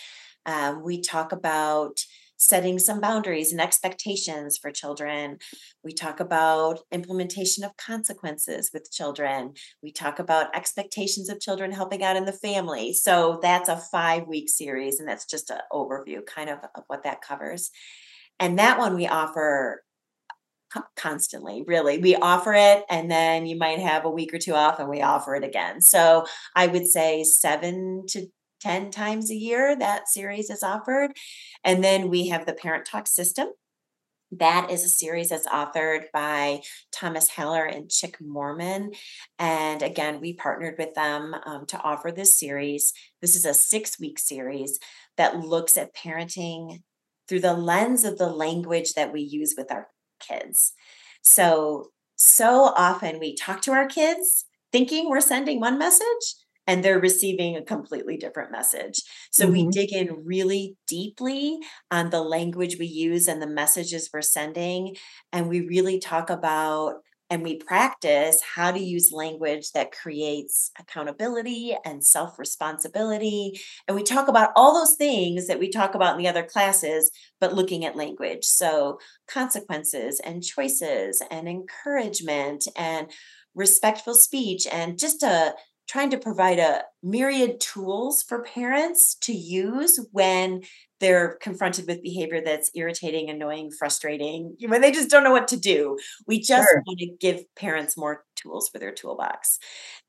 Um, 0.46 0.84
we 0.84 1.00
talk 1.00 1.32
about 1.32 1.98
setting 2.36 2.78
some 2.78 3.00
boundaries 3.00 3.50
and 3.50 3.60
expectations 3.60 4.56
for 4.56 4.70
children. 4.70 5.38
We 5.82 5.92
talk 5.92 6.20
about 6.20 6.78
implementation 6.92 7.64
of 7.64 7.76
consequences 7.76 8.70
with 8.72 8.92
children. 8.92 9.54
We 9.82 9.90
talk 9.90 10.20
about 10.20 10.54
expectations 10.54 11.28
of 11.28 11.40
children 11.40 11.72
helping 11.72 12.04
out 12.04 12.14
in 12.16 12.24
the 12.24 12.32
family. 12.32 12.92
So 12.92 13.40
that's 13.42 13.68
a 13.68 13.82
five 13.90 14.28
week 14.28 14.48
series, 14.48 15.00
and 15.00 15.08
that's 15.08 15.26
just 15.26 15.50
an 15.50 15.58
overview 15.72 16.24
kind 16.24 16.50
of 16.50 16.60
of 16.76 16.84
what 16.86 17.02
that 17.02 17.20
covers. 17.20 17.72
And 18.38 18.58
that 18.58 18.78
one 18.78 18.94
we 18.94 19.06
offer 19.06 19.83
constantly 20.96 21.62
really 21.66 21.98
we 21.98 22.14
offer 22.16 22.54
it 22.54 22.84
and 22.90 23.10
then 23.10 23.46
you 23.46 23.56
might 23.56 23.78
have 23.78 24.04
a 24.04 24.10
week 24.10 24.32
or 24.32 24.38
two 24.38 24.54
off 24.54 24.78
and 24.78 24.88
we 24.88 25.02
offer 25.02 25.34
it 25.34 25.44
again 25.44 25.80
so 25.80 26.24
i 26.54 26.66
would 26.66 26.86
say 26.86 27.22
seven 27.24 28.04
to 28.08 28.26
10 28.60 28.90
times 28.90 29.30
a 29.30 29.34
year 29.34 29.76
that 29.76 30.08
series 30.08 30.50
is 30.50 30.62
offered 30.62 31.10
and 31.64 31.84
then 31.84 32.08
we 32.08 32.28
have 32.28 32.46
the 32.46 32.54
parent 32.54 32.86
talk 32.86 33.06
system 33.06 33.48
that 34.38 34.70
is 34.70 34.84
a 34.84 34.88
series 34.88 35.28
that's 35.28 35.46
authored 35.46 36.04
by 36.12 36.60
Thomas 36.92 37.28
Haller 37.28 37.64
and 37.64 37.90
Chick 37.90 38.18
Moorman. 38.20 38.96
And 39.38 39.82
again, 39.82 40.20
we 40.20 40.32
partnered 40.32 40.76
with 40.78 40.94
them 40.94 41.34
um, 41.46 41.66
to 41.66 41.80
offer 41.80 42.10
this 42.10 42.38
series. 42.38 42.92
This 43.20 43.36
is 43.36 43.44
a 43.44 43.54
six 43.54 43.98
week 44.00 44.18
series 44.18 44.78
that 45.16 45.38
looks 45.38 45.76
at 45.76 45.94
parenting 45.94 46.82
through 47.28 47.40
the 47.40 47.54
lens 47.54 48.04
of 48.04 48.18
the 48.18 48.28
language 48.28 48.94
that 48.94 49.12
we 49.12 49.20
use 49.20 49.54
with 49.56 49.70
our 49.70 49.88
kids. 50.26 50.72
So, 51.22 51.90
so 52.16 52.72
often 52.76 53.18
we 53.18 53.34
talk 53.34 53.62
to 53.62 53.72
our 53.72 53.86
kids 53.86 54.46
thinking 54.72 55.08
we're 55.08 55.20
sending 55.20 55.60
one 55.60 55.78
message 55.78 56.34
and 56.66 56.82
they're 56.82 57.00
receiving 57.00 57.56
a 57.56 57.62
completely 57.62 58.16
different 58.16 58.50
message. 58.50 59.00
So 59.30 59.44
mm-hmm. 59.44 59.52
we 59.52 59.68
dig 59.68 59.92
in 59.92 60.24
really 60.24 60.76
deeply 60.86 61.58
on 61.90 62.10
the 62.10 62.22
language 62.22 62.76
we 62.78 62.86
use 62.86 63.28
and 63.28 63.40
the 63.40 63.46
messages 63.46 64.10
we're 64.12 64.22
sending. 64.22 64.96
And 65.32 65.48
we 65.48 65.60
really 65.60 65.98
talk 65.98 66.30
about 66.30 66.96
and 67.30 67.42
we 67.42 67.56
practice 67.56 68.40
how 68.54 68.70
to 68.70 68.78
use 68.78 69.12
language 69.12 69.72
that 69.72 69.92
creates 69.92 70.70
accountability 70.78 71.76
and 71.84 72.04
self 72.04 72.38
responsibility. 72.38 73.60
And 73.88 73.96
we 73.96 74.02
talk 74.02 74.28
about 74.28 74.50
all 74.56 74.74
those 74.74 74.96
things 74.96 75.46
that 75.46 75.58
we 75.58 75.70
talk 75.70 75.94
about 75.94 76.16
in 76.16 76.22
the 76.22 76.28
other 76.28 76.44
classes, 76.44 77.10
but 77.40 77.54
looking 77.54 77.84
at 77.84 77.96
language. 77.96 78.44
So, 78.44 78.98
consequences 79.26 80.20
and 80.20 80.42
choices 80.42 81.22
and 81.30 81.48
encouragement 81.48 82.66
and 82.76 83.10
respectful 83.54 84.14
speech 84.14 84.66
and 84.70 84.98
just 84.98 85.22
a 85.22 85.54
trying 85.86 86.10
to 86.10 86.18
provide 86.18 86.58
a 86.58 86.82
myriad 87.04 87.60
tools 87.60 88.22
for 88.22 88.42
parents 88.42 89.14
to 89.16 89.32
use 89.32 90.00
when 90.10 90.62
they're 91.00 91.36
confronted 91.42 91.86
with 91.86 92.02
behavior 92.02 92.40
that's 92.42 92.70
irritating, 92.74 93.28
annoying, 93.28 93.70
frustrating, 93.70 94.56
when 94.66 94.80
they 94.80 94.90
just 94.90 95.10
don't 95.10 95.24
know 95.24 95.32
what 95.32 95.48
to 95.48 95.56
do. 95.56 95.98
We 96.26 96.38
just 96.38 96.68
sure. 96.68 96.82
want 96.86 96.98
to 97.00 97.10
give 97.20 97.42
parents 97.56 97.96
more 97.96 98.24
tools 98.36 98.68
for 98.68 98.78
their 98.78 98.92
toolbox. 98.92 99.58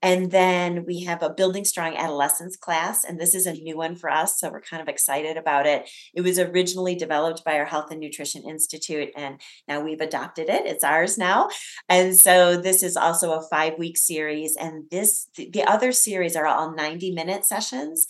And 0.01 0.31
then 0.31 0.85
we 0.85 1.03
have 1.03 1.23
a 1.23 1.29
Building 1.29 1.65
Strong 1.65 1.95
Adolescents 1.97 2.55
class, 2.55 3.03
and 3.03 3.19
this 3.19 3.33
is 3.33 3.45
a 3.45 3.53
new 3.53 3.77
one 3.77 3.95
for 3.95 4.09
us. 4.09 4.39
So 4.39 4.49
we're 4.49 4.61
kind 4.61 4.81
of 4.81 4.87
excited 4.87 5.37
about 5.37 5.65
it. 5.65 5.89
It 6.13 6.21
was 6.21 6.37
originally 6.37 6.95
developed 6.95 7.43
by 7.43 7.57
our 7.57 7.65
Health 7.65 7.91
and 7.91 7.99
Nutrition 7.99 8.43
Institute, 8.43 9.09
and 9.15 9.41
now 9.67 9.81
we've 9.81 10.01
adopted 10.01 10.49
it. 10.49 10.65
It's 10.65 10.83
ours 10.83 11.17
now. 11.17 11.49
And 11.89 12.15
so 12.15 12.57
this 12.57 12.83
is 12.83 12.95
also 12.95 13.33
a 13.33 13.47
five 13.49 13.77
week 13.77 13.97
series. 13.97 14.55
And 14.55 14.85
this, 14.91 15.27
the 15.35 15.63
other 15.63 15.91
series 15.91 16.35
are 16.35 16.45
all 16.45 16.71
90 16.85 17.11
minute 17.11 17.45
sessions 17.45 18.05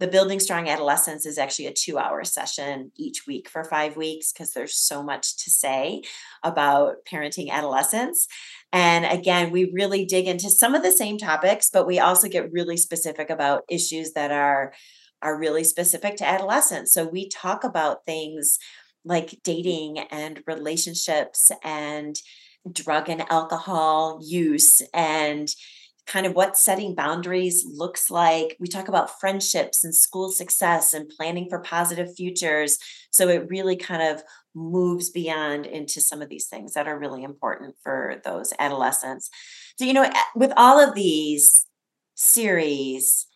the 0.00 0.08
Building 0.08 0.40
Strong 0.40 0.66
Adolescents 0.66 1.26
is 1.26 1.36
actually 1.36 1.66
a 1.66 1.74
two 1.74 1.98
hour 1.98 2.24
session 2.24 2.90
each 2.96 3.26
week 3.26 3.50
for 3.50 3.62
five 3.64 3.98
weeks 3.98 4.32
because 4.32 4.54
there's 4.54 4.74
so 4.74 5.02
much 5.02 5.36
to 5.44 5.50
say 5.50 6.00
about 6.42 6.96
parenting 7.06 7.50
adolescents. 7.50 8.26
And 8.72 9.04
again, 9.04 9.50
we 9.50 9.70
really 9.74 10.06
dig 10.06 10.26
into 10.26 10.48
some 10.48 10.74
of 10.74 10.82
the 10.82 10.90
same 10.90 11.18
topics, 11.18 11.68
but 11.70 11.86
we 11.86 11.98
also 11.98 12.28
get 12.28 12.50
really 12.50 12.78
specific 12.78 13.28
about 13.28 13.64
issues 13.68 14.14
that 14.14 14.32
are 14.32 14.72
are 15.22 15.38
really 15.38 15.64
specific 15.64 16.16
to 16.16 16.26
adolescents. 16.26 16.94
So 16.94 17.06
we 17.06 17.28
talk 17.28 17.62
about 17.62 18.06
things 18.06 18.58
like 19.04 19.38
dating 19.44 19.98
and 20.10 20.42
relationships 20.46 21.50
and 21.62 22.16
drug 22.72 23.10
and 23.10 23.30
alcohol 23.30 24.20
use 24.22 24.80
and 24.94 25.50
kind 26.06 26.26
of 26.26 26.34
what 26.34 26.56
setting 26.56 26.94
boundaries 26.94 27.64
looks 27.66 28.10
like. 28.10 28.56
We 28.58 28.68
talk 28.68 28.88
about 28.88 29.20
friendships 29.20 29.84
and 29.84 29.94
school 29.94 30.30
success 30.30 30.94
and 30.94 31.08
planning 31.08 31.48
for 31.48 31.60
positive 31.60 32.14
futures. 32.14 32.78
So 33.10 33.28
it 33.28 33.48
really 33.48 33.76
kind 33.76 34.02
of 34.02 34.22
moves 34.54 35.10
beyond 35.10 35.66
into 35.66 36.00
some 36.00 36.20
of 36.22 36.28
these 36.28 36.46
things 36.46 36.74
that 36.74 36.88
are 36.88 36.98
really 36.98 37.22
important 37.22 37.76
for 37.82 38.20
those 38.24 38.52
adolescents. 38.58 39.30
So, 39.78 39.84
you 39.84 39.92
know, 39.92 40.10
with 40.34 40.52
all 40.56 40.80
of 40.80 40.94
these 40.94 41.66
series, 42.14 43.26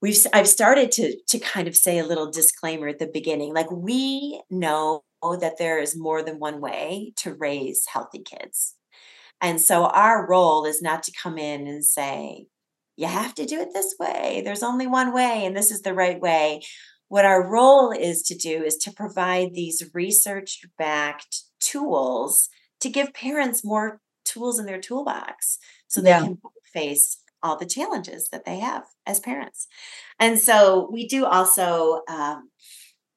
we've 0.00 0.18
I've 0.32 0.48
started 0.48 0.90
to 0.92 1.16
to 1.28 1.38
kind 1.38 1.68
of 1.68 1.76
say 1.76 1.98
a 1.98 2.06
little 2.06 2.30
disclaimer 2.30 2.88
at 2.88 2.98
the 2.98 3.06
beginning. 3.06 3.54
Like 3.54 3.70
we 3.70 4.40
know 4.50 5.04
that 5.40 5.58
there 5.58 5.80
is 5.80 5.96
more 5.96 6.22
than 6.22 6.38
one 6.38 6.60
way 6.60 7.12
to 7.16 7.34
raise 7.34 7.86
healthy 7.86 8.20
kids. 8.20 8.74
And 9.40 9.60
so 9.60 9.84
our 9.86 10.26
role 10.26 10.64
is 10.64 10.80
not 10.80 11.02
to 11.04 11.12
come 11.22 11.38
in 11.38 11.66
and 11.66 11.84
say, 11.84 12.46
you 12.96 13.06
have 13.06 13.34
to 13.34 13.44
do 13.44 13.60
it 13.60 13.68
this 13.74 13.94
way. 14.00 14.40
There's 14.44 14.62
only 14.62 14.86
one 14.86 15.12
way, 15.12 15.44
and 15.44 15.54
this 15.54 15.70
is 15.70 15.82
the 15.82 15.92
right 15.92 16.20
way. 16.20 16.62
what 17.08 17.24
our 17.24 17.46
role 17.46 17.92
is 17.92 18.22
to 18.24 18.34
do 18.34 18.62
is 18.62 18.76
to 18.76 18.92
provide 18.92 19.54
these 19.54 19.90
research 19.94 20.60
backed 20.76 21.42
tools 21.60 22.48
to 22.80 22.88
give 22.88 23.14
parents 23.14 23.64
more 23.64 24.00
tools 24.24 24.58
in 24.58 24.66
their 24.66 24.80
toolbox 24.80 25.58
so 25.88 26.00
they 26.00 26.10
yeah. 26.10 26.22
can 26.22 26.38
face 26.72 27.18
all 27.42 27.56
the 27.56 27.66
challenges 27.66 28.28
that 28.30 28.44
they 28.44 28.58
have 28.58 28.84
as 29.06 29.20
parents. 29.20 29.68
And 30.18 30.38
so 30.38 30.88
we 30.92 31.06
do 31.06 31.24
also 31.24 32.02
um, 32.08 32.50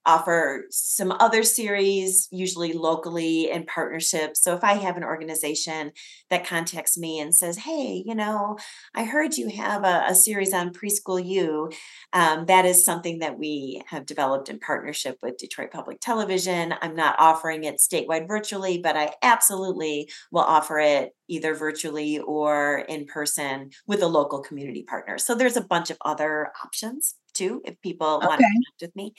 offer 0.09 0.65
some 0.71 1.11
other 1.19 1.43
series, 1.43 2.27
usually 2.31 2.73
locally 2.73 3.51
in 3.51 3.63
partnership. 3.65 4.35
So 4.35 4.55
if 4.55 4.63
I 4.63 4.73
have 4.73 4.97
an 4.97 5.03
organization 5.03 5.91
that 6.31 6.47
contacts 6.47 6.97
me 6.97 7.19
and 7.19 7.33
says, 7.33 7.59
Hey, 7.59 8.03
you 8.03 8.15
know, 8.15 8.57
I 8.95 9.03
heard 9.03 9.37
you 9.37 9.49
have 9.49 9.83
a, 9.83 10.05
a 10.07 10.15
series 10.15 10.51
on 10.51 10.73
preschool 10.73 11.23
you, 11.23 11.69
um, 12.13 12.47
that 12.47 12.65
is 12.65 12.83
something 12.83 13.19
that 13.19 13.37
we 13.37 13.83
have 13.87 14.07
developed 14.07 14.49
in 14.49 14.59
partnership 14.59 15.17
with 15.21 15.37
Detroit 15.37 15.69
Public 15.71 15.99
Television. 15.99 16.73
I'm 16.81 16.95
not 16.95 17.15
offering 17.19 17.63
it 17.65 17.77
statewide 17.77 18.27
virtually, 18.27 18.79
but 18.79 18.97
I 18.97 19.13
absolutely 19.21 20.09
will 20.31 20.41
offer 20.41 20.79
it 20.79 21.11
either 21.27 21.53
virtually 21.53 22.17
or 22.17 22.79
in 22.89 23.05
person 23.05 23.69
with 23.85 24.01
a 24.01 24.07
local 24.07 24.39
community 24.39 24.81
partner. 24.83 25.19
So 25.19 25.35
there's 25.35 25.57
a 25.57 25.61
bunch 25.61 25.91
of 25.91 25.97
other 26.03 26.51
options 26.65 27.13
too 27.33 27.61
if 27.65 27.79
people 27.81 28.17
okay. 28.17 28.27
want 28.27 28.39
to 28.39 28.45
connect 28.45 28.81
with 28.81 28.95
me. 28.95 29.13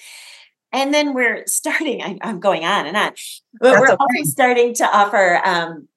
And 0.72 0.94
then 0.94 1.14
we're 1.14 1.44
starting, 1.46 2.02
I, 2.02 2.18
am 2.22 2.40
going 2.40 2.64
on 2.64 2.86
and 2.86 2.96
on, 2.96 3.12
but 3.60 3.72
That's 3.72 3.80
we're 3.80 3.88
okay. 3.88 3.96
also 4.00 4.30
starting 4.30 4.74
to 4.74 4.84
offer 4.84 5.40
um, 5.44 5.88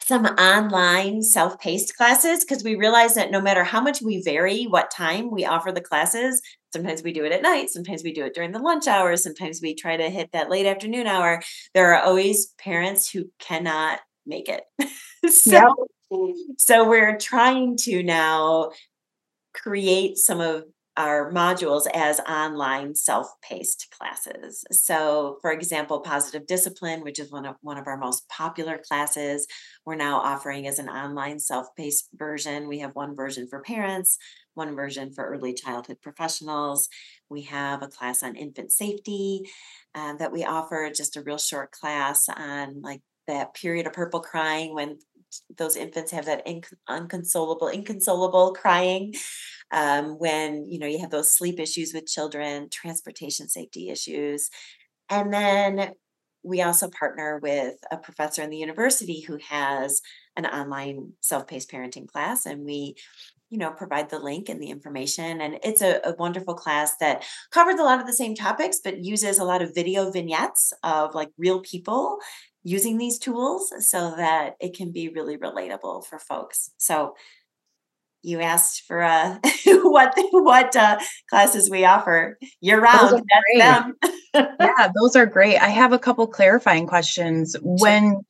some 0.00 0.24
online 0.24 1.22
self 1.22 1.60
paced 1.60 1.96
classes 1.96 2.44
because 2.44 2.64
we 2.64 2.76
realize 2.76 3.14
that 3.14 3.30
no 3.30 3.40
matter 3.40 3.62
how 3.62 3.80
much 3.80 4.00
we 4.00 4.22
vary 4.22 4.64
what 4.64 4.90
time 4.90 5.30
we 5.30 5.44
offer 5.44 5.70
the 5.70 5.82
classes, 5.82 6.40
sometimes 6.72 7.02
we 7.02 7.12
do 7.12 7.24
it 7.24 7.32
at 7.32 7.42
night, 7.42 7.68
sometimes 7.70 8.02
we 8.02 8.12
do 8.12 8.24
it 8.24 8.34
during 8.34 8.52
the 8.52 8.58
lunch 8.58 8.86
hours, 8.86 9.22
sometimes 9.22 9.60
we 9.60 9.74
try 9.74 9.96
to 9.96 10.08
hit 10.08 10.32
that 10.32 10.50
late 10.50 10.66
afternoon 10.66 11.06
hour. 11.06 11.42
There 11.74 11.92
are 11.92 12.02
always 12.02 12.54
parents 12.58 13.10
who 13.10 13.30
cannot 13.38 14.00
make 14.24 14.48
it. 14.48 14.62
so, 15.30 15.50
yep. 15.50 16.34
so 16.56 16.88
we're 16.88 17.18
trying 17.18 17.76
to 17.78 18.02
now 18.02 18.70
create 19.54 20.16
some 20.16 20.40
of 20.40 20.64
our 20.98 21.32
modules 21.32 21.86
as 21.94 22.18
online 22.20 22.92
self-paced 22.92 23.86
classes. 23.96 24.64
So, 24.72 25.38
for 25.40 25.52
example, 25.52 26.00
positive 26.00 26.44
discipline, 26.46 27.02
which 27.02 27.20
is 27.20 27.30
one 27.30 27.46
of 27.46 27.54
one 27.62 27.78
of 27.78 27.86
our 27.86 27.96
most 27.96 28.28
popular 28.28 28.78
classes, 28.78 29.46
we're 29.86 29.94
now 29.94 30.18
offering 30.18 30.66
as 30.66 30.80
an 30.80 30.88
online 30.88 31.38
self-paced 31.38 32.08
version. 32.14 32.66
We 32.66 32.80
have 32.80 32.96
one 32.96 33.14
version 33.14 33.46
for 33.48 33.60
parents, 33.60 34.18
one 34.54 34.74
version 34.74 35.12
for 35.12 35.24
early 35.24 35.54
childhood 35.54 35.98
professionals. 36.02 36.88
We 37.30 37.42
have 37.42 37.82
a 37.82 37.88
class 37.88 38.24
on 38.24 38.34
infant 38.34 38.72
safety 38.72 39.42
uh, 39.94 40.16
that 40.16 40.32
we 40.32 40.44
offer, 40.44 40.90
just 40.92 41.16
a 41.16 41.22
real 41.22 41.38
short 41.38 41.70
class 41.70 42.28
on 42.28 42.82
like 42.82 43.02
that 43.28 43.54
period 43.54 43.86
of 43.86 43.92
purple 43.92 44.20
crying 44.20 44.74
when 44.74 44.98
those 45.56 45.76
infants 45.76 46.10
have 46.10 46.24
that 46.26 46.44
inc- 46.46 46.72
unconsolable, 46.88 47.68
inconsolable 47.68 48.54
crying 48.54 49.14
um, 49.70 50.18
when 50.18 50.66
you 50.66 50.78
know 50.78 50.86
you 50.86 50.98
have 51.00 51.10
those 51.10 51.34
sleep 51.34 51.60
issues 51.60 51.92
with 51.92 52.06
children 52.06 52.68
transportation 52.70 53.48
safety 53.48 53.90
issues. 53.90 54.50
And 55.10 55.32
then 55.32 55.92
we 56.42 56.62
also 56.62 56.88
partner 56.88 57.38
with 57.42 57.74
a 57.90 57.96
professor 57.96 58.42
in 58.42 58.50
the 58.50 58.56
university 58.56 59.20
who 59.20 59.38
has 59.48 60.00
an 60.36 60.46
online 60.46 61.12
self-paced 61.20 61.70
parenting 61.70 62.06
class 62.06 62.46
and 62.46 62.64
we 62.64 62.94
you 63.50 63.58
know 63.58 63.70
provide 63.70 64.10
the 64.10 64.18
link 64.18 64.48
and 64.48 64.60
the 64.62 64.70
information. 64.70 65.40
And 65.40 65.58
it's 65.62 65.82
a, 65.82 66.00
a, 66.04 66.14
wonderful 66.14 66.54
class 66.54 66.96
that 67.00 67.24
covers 67.50 67.80
a 67.80 67.82
lot 67.82 68.00
of 68.00 68.06
the 68.06 68.12
same 68.12 68.34
topics 68.34 68.80
but 68.82 69.04
uses 69.04 69.38
a 69.38 69.44
lot 69.44 69.62
of 69.62 69.74
video 69.74 70.10
vignettes 70.10 70.72
of 70.82 71.14
like 71.14 71.30
real 71.38 71.60
people 71.60 72.18
using 72.62 72.98
these 72.98 73.18
tools 73.18 73.72
so 73.88 74.14
that 74.16 74.54
it 74.60 74.76
can 74.76 74.92
be 74.92 75.08
really 75.08 75.38
relatable 75.38 76.04
for 76.04 76.18
folks. 76.18 76.70
So 76.76 77.14
you 78.22 78.40
asked 78.40 78.82
for 78.86 79.02
uh, 79.02 79.38
what 79.66 80.12
what 80.32 80.76
uh, 80.76 80.98
classes 81.28 81.70
we 81.70 81.84
offer 81.84 82.38
year 82.60 82.80
round. 82.80 83.22
yeah, 84.34 84.88
those 85.00 85.16
are 85.16 85.26
great. 85.26 85.58
I 85.58 85.68
have 85.68 85.92
a 85.92 85.98
couple 85.98 86.26
clarifying 86.26 86.86
questions. 86.86 87.56
When 87.62 88.20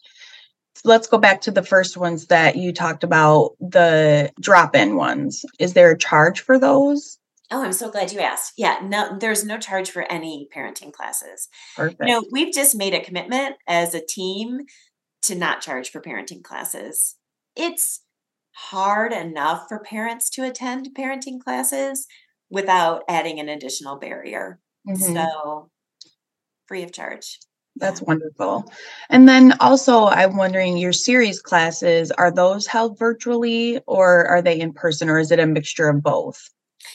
let's 0.84 1.08
go 1.08 1.18
back 1.18 1.40
to 1.42 1.50
the 1.50 1.62
first 1.62 1.96
ones 1.96 2.26
that 2.26 2.56
you 2.56 2.72
talked 2.72 3.04
about, 3.04 3.52
the 3.60 4.32
drop-in 4.40 4.96
ones. 4.96 5.44
Is 5.58 5.74
there 5.74 5.90
a 5.90 5.98
charge 5.98 6.40
for 6.40 6.58
those? 6.58 7.18
Oh, 7.50 7.64
I'm 7.64 7.72
so 7.72 7.90
glad 7.90 8.12
you 8.12 8.20
asked. 8.20 8.52
Yeah, 8.58 8.78
no, 8.82 9.16
there's 9.18 9.44
no 9.44 9.58
charge 9.58 9.90
for 9.90 10.02
any 10.12 10.48
parenting 10.54 10.92
classes. 10.92 11.48
Perfect. 11.76 12.02
You 12.02 12.08
know, 12.08 12.24
we've 12.30 12.52
just 12.52 12.76
made 12.76 12.92
a 12.92 13.02
commitment 13.02 13.56
as 13.66 13.94
a 13.94 14.04
team 14.04 14.60
to 15.22 15.34
not 15.34 15.62
charge 15.62 15.90
for 15.90 16.00
parenting 16.00 16.42
classes. 16.42 17.16
It's 17.56 18.02
hard 18.58 19.12
enough 19.12 19.66
for 19.68 19.78
parents 19.78 20.28
to 20.30 20.44
attend 20.44 20.90
parenting 20.96 21.40
classes 21.40 22.06
without 22.50 23.04
adding 23.08 23.38
an 23.38 23.48
additional 23.48 23.96
barrier. 23.96 24.58
Mm-hmm. 24.88 25.14
So, 25.14 25.70
free 26.66 26.82
of 26.82 26.92
charge. 26.92 27.38
That's 27.76 28.02
wonderful. 28.02 28.70
And 29.10 29.28
then 29.28 29.54
also, 29.60 30.06
I'm 30.06 30.36
wondering 30.36 30.76
your 30.76 30.92
series 30.92 31.40
classes, 31.40 32.10
are 32.10 32.32
those 32.32 32.66
held 32.66 32.98
virtually 32.98 33.80
or 33.86 34.26
are 34.26 34.42
they 34.42 34.58
in 34.58 34.72
person 34.72 35.08
or 35.08 35.20
is 35.20 35.30
it 35.30 35.38
a 35.38 35.46
mixture 35.46 35.88
of 35.88 36.02
both? 36.02 36.50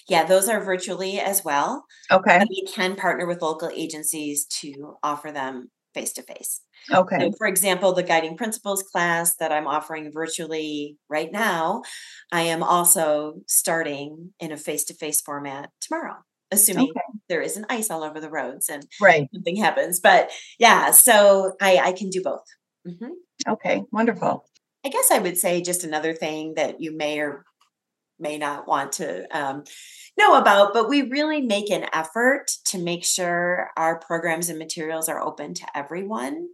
Yeah, 0.09 0.25
those 0.25 0.49
are 0.49 0.59
virtually 0.59 1.21
as 1.21 1.45
well. 1.45 1.85
Okay. 2.11 2.39
But 2.39 2.49
we 2.49 2.65
can 2.67 2.97
partner 2.97 3.25
with 3.25 3.41
local 3.41 3.69
agencies 3.73 4.45
to 4.61 4.97
offer 5.01 5.31
them 5.31 5.71
face 5.93 6.13
to 6.13 6.23
face. 6.23 6.61
Okay. 6.91 7.17
So 7.19 7.31
for 7.37 7.47
example, 7.47 7.93
the 7.93 8.03
guiding 8.03 8.37
principles 8.37 8.83
class 8.83 9.35
that 9.37 9.51
I'm 9.51 9.67
offering 9.67 10.11
virtually 10.11 10.97
right 11.09 11.31
now, 11.31 11.83
I 12.31 12.41
am 12.41 12.63
also 12.63 13.35
starting 13.47 14.33
in 14.39 14.51
a 14.51 14.57
face 14.57 14.85
to 14.85 14.93
face 14.93 15.21
format 15.21 15.69
tomorrow, 15.81 16.15
assuming 16.51 16.89
okay. 16.89 17.01
there 17.29 17.41
isn't 17.41 17.65
ice 17.69 17.89
all 17.89 18.03
over 18.03 18.19
the 18.19 18.29
roads 18.29 18.69
and 18.69 18.85
right. 19.01 19.27
something 19.33 19.55
happens. 19.55 19.99
But 19.99 20.31
yeah, 20.59 20.91
so 20.91 21.53
I, 21.61 21.77
I 21.77 21.91
can 21.93 22.09
do 22.09 22.21
both. 22.21 22.45
Mm-hmm. 22.87 23.51
Okay, 23.53 23.83
wonderful. 23.91 24.45
I 24.85 24.89
guess 24.89 25.11
I 25.11 25.19
would 25.19 25.37
say 25.37 25.61
just 25.61 25.83
another 25.83 26.13
thing 26.13 26.55
that 26.55 26.81
you 26.81 26.95
may 26.95 27.19
or 27.19 27.45
may 28.19 28.37
not 28.37 28.67
want 28.67 28.93
to 28.93 29.25
um, 29.37 29.63
know 30.17 30.37
about, 30.37 30.73
but 30.73 30.89
we 30.89 31.03
really 31.03 31.41
make 31.41 31.69
an 31.69 31.87
effort 31.93 32.51
to 32.65 32.77
make 32.77 33.03
sure 33.03 33.69
our 33.77 33.99
programs 33.99 34.49
and 34.49 34.59
materials 34.59 35.09
are 35.09 35.21
open 35.21 35.53
to 35.55 35.65
everyone. 35.75 36.47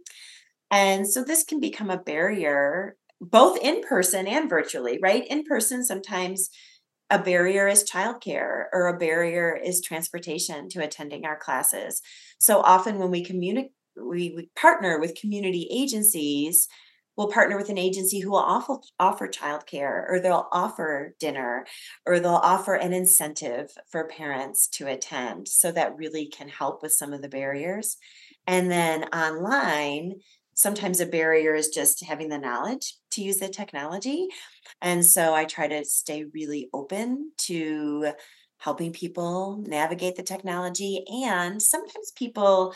And 0.70 1.08
so 1.08 1.24
this 1.24 1.44
can 1.44 1.60
become 1.60 1.90
a 1.90 1.98
barrier 1.98 2.96
both 3.20 3.58
in 3.58 3.82
person 3.82 4.26
and 4.26 4.48
virtually, 4.48 4.98
right? 5.02 5.26
In 5.26 5.44
person, 5.44 5.84
sometimes 5.84 6.48
a 7.10 7.18
barrier 7.18 7.68
is 7.68 7.88
childcare 7.88 8.64
or 8.72 8.86
a 8.86 8.98
barrier 8.98 9.58
is 9.62 9.82
transportation 9.82 10.68
to 10.70 10.82
attending 10.82 11.26
our 11.26 11.36
classes. 11.36 12.00
So 12.38 12.60
often 12.60 12.98
when 12.98 13.10
we 13.10 13.24
communicate, 13.24 13.72
we, 13.96 14.32
we 14.34 14.48
partner 14.56 14.98
with 14.98 15.20
community 15.20 15.68
agencies 15.70 16.68
will 17.16 17.28
partner 17.28 17.56
with 17.56 17.68
an 17.68 17.78
agency 17.78 18.20
who 18.20 18.30
will 18.30 18.38
offer, 18.38 18.76
offer 18.98 19.28
childcare 19.28 20.04
or 20.08 20.20
they'll 20.20 20.48
offer 20.52 21.14
dinner 21.18 21.66
or 22.06 22.18
they'll 22.18 22.32
offer 22.34 22.74
an 22.74 22.92
incentive 22.92 23.70
for 23.90 24.06
parents 24.06 24.68
to 24.68 24.86
attend. 24.86 25.48
So 25.48 25.72
that 25.72 25.96
really 25.96 26.26
can 26.26 26.48
help 26.48 26.82
with 26.82 26.92
some 26.92 27.12
of 27.12 27.22
the 27.22 27.28
barriers. 27.28 27.96
And 28.46 28.70
then 28.70 29.04
online, 29.04 30.20
sometimes 30.54 31.00
a 31.00 31.06
barrier 31.06 31.54
is 31.54 31.68
just 31.68 32.04
having 32.04 32.28
the 32.28 32.38
knowledge 32.38 32.94
to 33.12 33.22
use 33.22 33.38
the 33.38 33.48
technology. 33.48 34.28
And 34.80 35.04
so 35.04 35.34
I 35.34 35.44
try 35.44 35.68
to 35.68 35.84
stay 35.84 36.24
really 36.32 36.68
open 36.72 37.32
to 37.46 38.12
helping 38.58 38.92
people 38.92 39.62
navigate 39.66 40.16
the 40.16 40.22
technology. 40.22 41.04
And 41.24 41.60
sometimes 41.60 42.12
people 42.14 42.74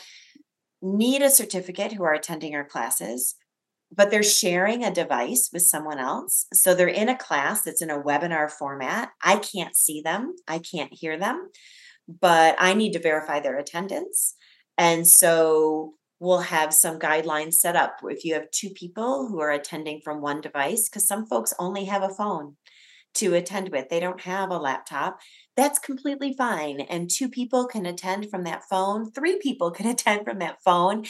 need 0.81 1.21
a 1.21 1.29
certificate 1.29 1.93
who 1.93 2.03
are 2.03 2.13
attending 2.13 2.55
our 2.55 2.65
classes 2.65 3.35
but 3.91 4.11
they're 4.11 4.23
sharing 4.23 4.83
a 4.83 4.93
device 4.93 5.49
with 5.53 5.61
someone 5.63 5.99
else. 5.99 6.47
So 6.53 6.73
they're 6.73 6.87
in 6.87 7.09
a 7.09 7.17
class 7.17 7.63
that's 7.63 7.81
in 7.81 7.89
a 7.89 8.01
webinar 8.01 8.49
format. 8.51 9.09
I 9.23 9.37
can't 9.37 9.75
see 9.75 10.01
them, 10.01 10.35
I 10.47 10.59
can't 10.59 10.93
hear 10.93 11.17
them, 11.17 11.49
but 12.21 12.55
I 12.59 12.73
need 12.73 12.93
to 12.93 12.99
verify 12.99 13.39
their 13.39 13.57
attendance. 13.57 14.35
And 14.77 15.07
so 15.07 15.93
we'll 16.19 16.39
have 16.39 16.73
some 16.73 16.99
guidelines 16.99 17.55
set 17.55 17.75
up 17.75 17.97
if 18.03 18.25
you 18.25 18.33
have 18.33 18.49
two 18.51 18.69
people 18.69 19.27
who 19.27 19.39
are 19.39 19.51
attending 19.51 20.01
from 20.03 20.21
one 20.21 20.41
device, 20.41 20.89
because 20.89 21.07
some 21.07 21.25
folks 21.25 21.53
only 21.59 21.85
have 21.85 22.03
a 22.03 22.13
phone 22.13 22.55
to 23.15 23.33
attend 23.33 23.69
with, 23.69 23.89
they 23.89 23.99
don't 23.99 24.21
have 24.21 24.51
a 24.51 24.57
laptop 24.57 25.19
that's 25.55 25.79
completely 25.79 26.33
fine. 26.33 26.81
And 26.81 27.09
two 27.09 27.29
people 27.29 27.65
can 27.65 27.85
attend 27.85 28.29
from 28.29 28.43
that 28.43 28.63
phone, 28.69 29.11
three 29.11 29.39
people 29.39 29.71
can 29.77 29.87
attend 29.87 30.25
from 30.25 30.39
that 30.39 30.57
phone. 30.63 31.05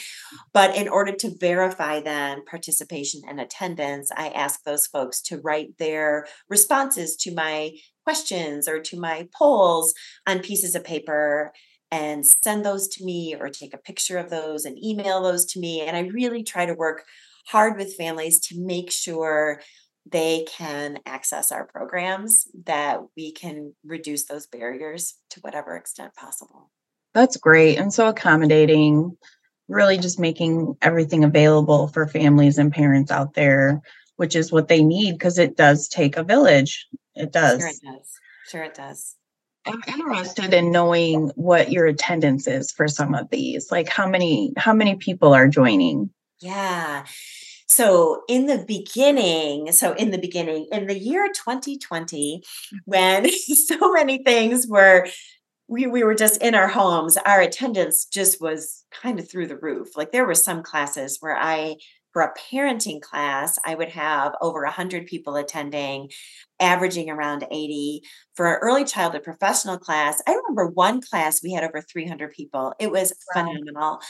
But 0.52 0.76
in 0.76 0.88
order 0.88 1.12
to 1.12 1.36
verify 1.38 2.00
then 2.00 2.44
participation 2.44 3.22
and 3.28 3.40
attendance, 3.40 4.10
I 4.16 4.28
ask 4.28 4.62
those 4.62 4.86
folks 4.86 5.20
to 5.22 5.38
write 5.38 5.78
their 5.78 6.26
responses 6.48 7.16
to 7.16 7.34
my 7.34 7.72
questions 8.04 8.68
or 8.68 8.80
to 8.80 8.98
my 8.98 9.28
polls 9.36 9.92
on 10.26 10.38
pieces 10.38 10.74
of 10.76 10.84
paper 10.84 11.52
and 11.90 12.24
send 12.26 12.64
those 12.64 12.88
to 12.88 13.04
me 13.04 13.34
or 13.38 13.48
take 13.48 13.74
a 13.74 13.78
picture 13.78 14.18
of 14.18 14.30
those 14.30 14.64
and 14.64 14.82
email 14.82 15.22
those 15.22 15.44
to 15.46 15.60
me. 15.60 15.80
And 15.80 15.96
I 15.96 16.00
really 16.00 16.42
try 16.44 16.66
to 16.66 16.74
work 16.74 17.04
hard 17.48 17.76
with 17.76 17.96
families 17.96 18.40
to 18.40 18.60
make 18.60 18.90
sure 18.90 19.60
they 20.10 20.46
can 20.48 20.98
access 21.04 21.50
our 21.52 21.64
programs, 21.64 22.46
that 22.64 23.00
we 23.16 23.32
can 23.32 23.74
reduce 23.84 24.26
those 24.26 24.46
barriers 24.46 25.14
to 25.30 25.40
whatever 25.40 25.76
extent 25.76 26.14
possible. 26.14 26.70
That's 27.14 27.36
great. 27.36 27.78
And 27.78 27.92
so 27.92 28.08
accommodating, 28.08 29.16
really 29.68 29.98
just 29.98 30.20
making 30.20 30.76
everything 30.82 31.24
available 31.24 31.88
for 31.88 32.06
families 32.06 32.58
and 32.58 32.72
parents 32.72 33.10
out 33.10 33.34
there, 33.34 33.82
which 34.16 34.36
is 34.36 34.52
what 34.52 34.68
they 34.68 34.82
need 34.82 35.12
because 35.12 35.38
it 35.38 35.56
does 35.56 35.88
take 35.88 36.16
a 36.16 36.22
village. 36.22 36.86
It 37.14 37.32
does. 37.32 37.60
Sure, 37.60 37.68
it 37.68 37.80
does. 37.82 38.10
Sure, 38.48 38.64
it 38.64 38.74
does. 38.74 39.16
I'm 39.66 39.82
interested 39.88 40.54
in 40.54 40.70
knowing 40.70 41.32
what 41.34 41.72
your 41.72 41.86
attendance 41.86 42.46
is 42.46 42.70
for 42.70 42.86
some 42.86 43.14
of 43.14 43.28
these. 43.30 43.72
Like 43.72 43.88
how 43.88 44.08
many 44.08 44.52
how 44.56 44.72
many 44.72 44.94
people 44.94 45.34
are 45.34 45.48
joining? 45.48 46.10
Yeah. 46.40 47.04
So 47.76 48.22
in 48.26 48.46
the 48.46 48.64
beginning, 48.66 49.70
so 49.70 49.92
in 49.92 50.10
the 50.10 50.16
beginning, 50.16 50.66
in 50.72 50.86
the 50.86 50.98
year 50.98 51.28
2020, 51.28 52.42
when 52.86 53.30
so 53.68 53.92
many 53.92 54.24
things 54.24 54.66
were 54.66 55.06
we, 55.68 55.86
we 55.86 56.02
were 56.02 56.14
just 56.14 56.40
in 56.40 56.54
our 56.54 56.68
homes, 56.68 57.18
our 57.18 57.42
attendance 57.42 58.06
just 58.06 58.40
was 58.40 58.86
kind 58.90 59.18
of 59.18 59.30
through 59.30 59.48
the 59.48 59.58
roof. 59.58 59.94
Like 59.94 60.10
there 60.10 60.24
were 60.24 60.34
some 60.34 60.62
classes 60.62 61.18
where 61.20 61.36
I 61.36 61.76
for 62.16 62.22
a 62.22 62.32
parenting 62.50 63.02
class, 63.02 63.58
I 63.66 63.74
would 63.74 63.90
have 63.90 64.32
over 64.40 64.62
100 64.62 65.06
people 65.06 65.36
attending, 65.36 66.10
averaging 66.58 67.10
around 67.10 67.46
80. 67.50 68.00
For 68.34 68.54
an 68.54 68.60
early 68.62 68.86
childhood 68.86 69.22
professional 69.22 69.76
class, 69.76 70.22
I 70.26 70.32
remember 70.32 70.66
one 70.68 71.02
class 71.02 71.42
we 71.42 71.52
had 71.52 71.62
over 71.62 71.82
300 71.82 72.32
people. 72.32 72.72
It 72.78 72.90
was 72.90 73.12
wow. 73.34 73.44
phenomenal. 73.44 74.00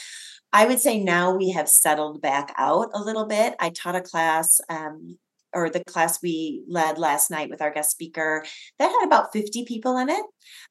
I 0.53 0.67
would 0.67 0.79
say 0.79 1.03
now 1.03 1.35
we 1.35 1.51
have 1.51 1.69
settled 1.69 2.23
back 2.23 2.55
out 2.57 2.91
a 2.95 3.03
little 3.03 3.27
bit. 3.27 3.57
I 3.59 3.71
taught 3.71 3.97
a 3.97 4.01
class 4.01 4.61
um, 4.69 5.19
or 5.57 5.71
the 5.71 5.83
class 5.85 6.23
we 6.23 6.63
led 6.69 6.99
last 6.99 7.31
night 7.31 7.49
with 7.49 7.63
our 7.63 7.71
guest 7.71 7.91
speaker 7.91 8.45
that 8.79 8.91
had 8.91 9.07
about 9.07 9.33
50 9.33 9.65
people 9.65 9.97
in 9.97 10.11
it. 10.11 10.25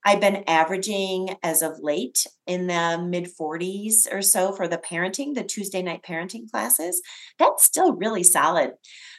I've 0.05 0.21
been 0.21 0.43
averaging 0.47 1.35
as 1.41 1.63
of 1.63 1.79
late 1.81 2.27
in 2.45 2.67
the 2.67 3.03
mid 3.03 3.27
40s 3.35 4.07
or 4.11 4.21
so 4.21 4.53
for 4.53 4.67
the 4.67 4.77
parenting 4.77 5.33
the 5.33 5.43
tuesday 5.43 5.81
night 5.81 6.03
parenting 6.07 6.49
classes. 6.49 7.01
That's 7.39 7.65
still 7.65 7.93
really 7.93 8.23
solid. 8.23 8.73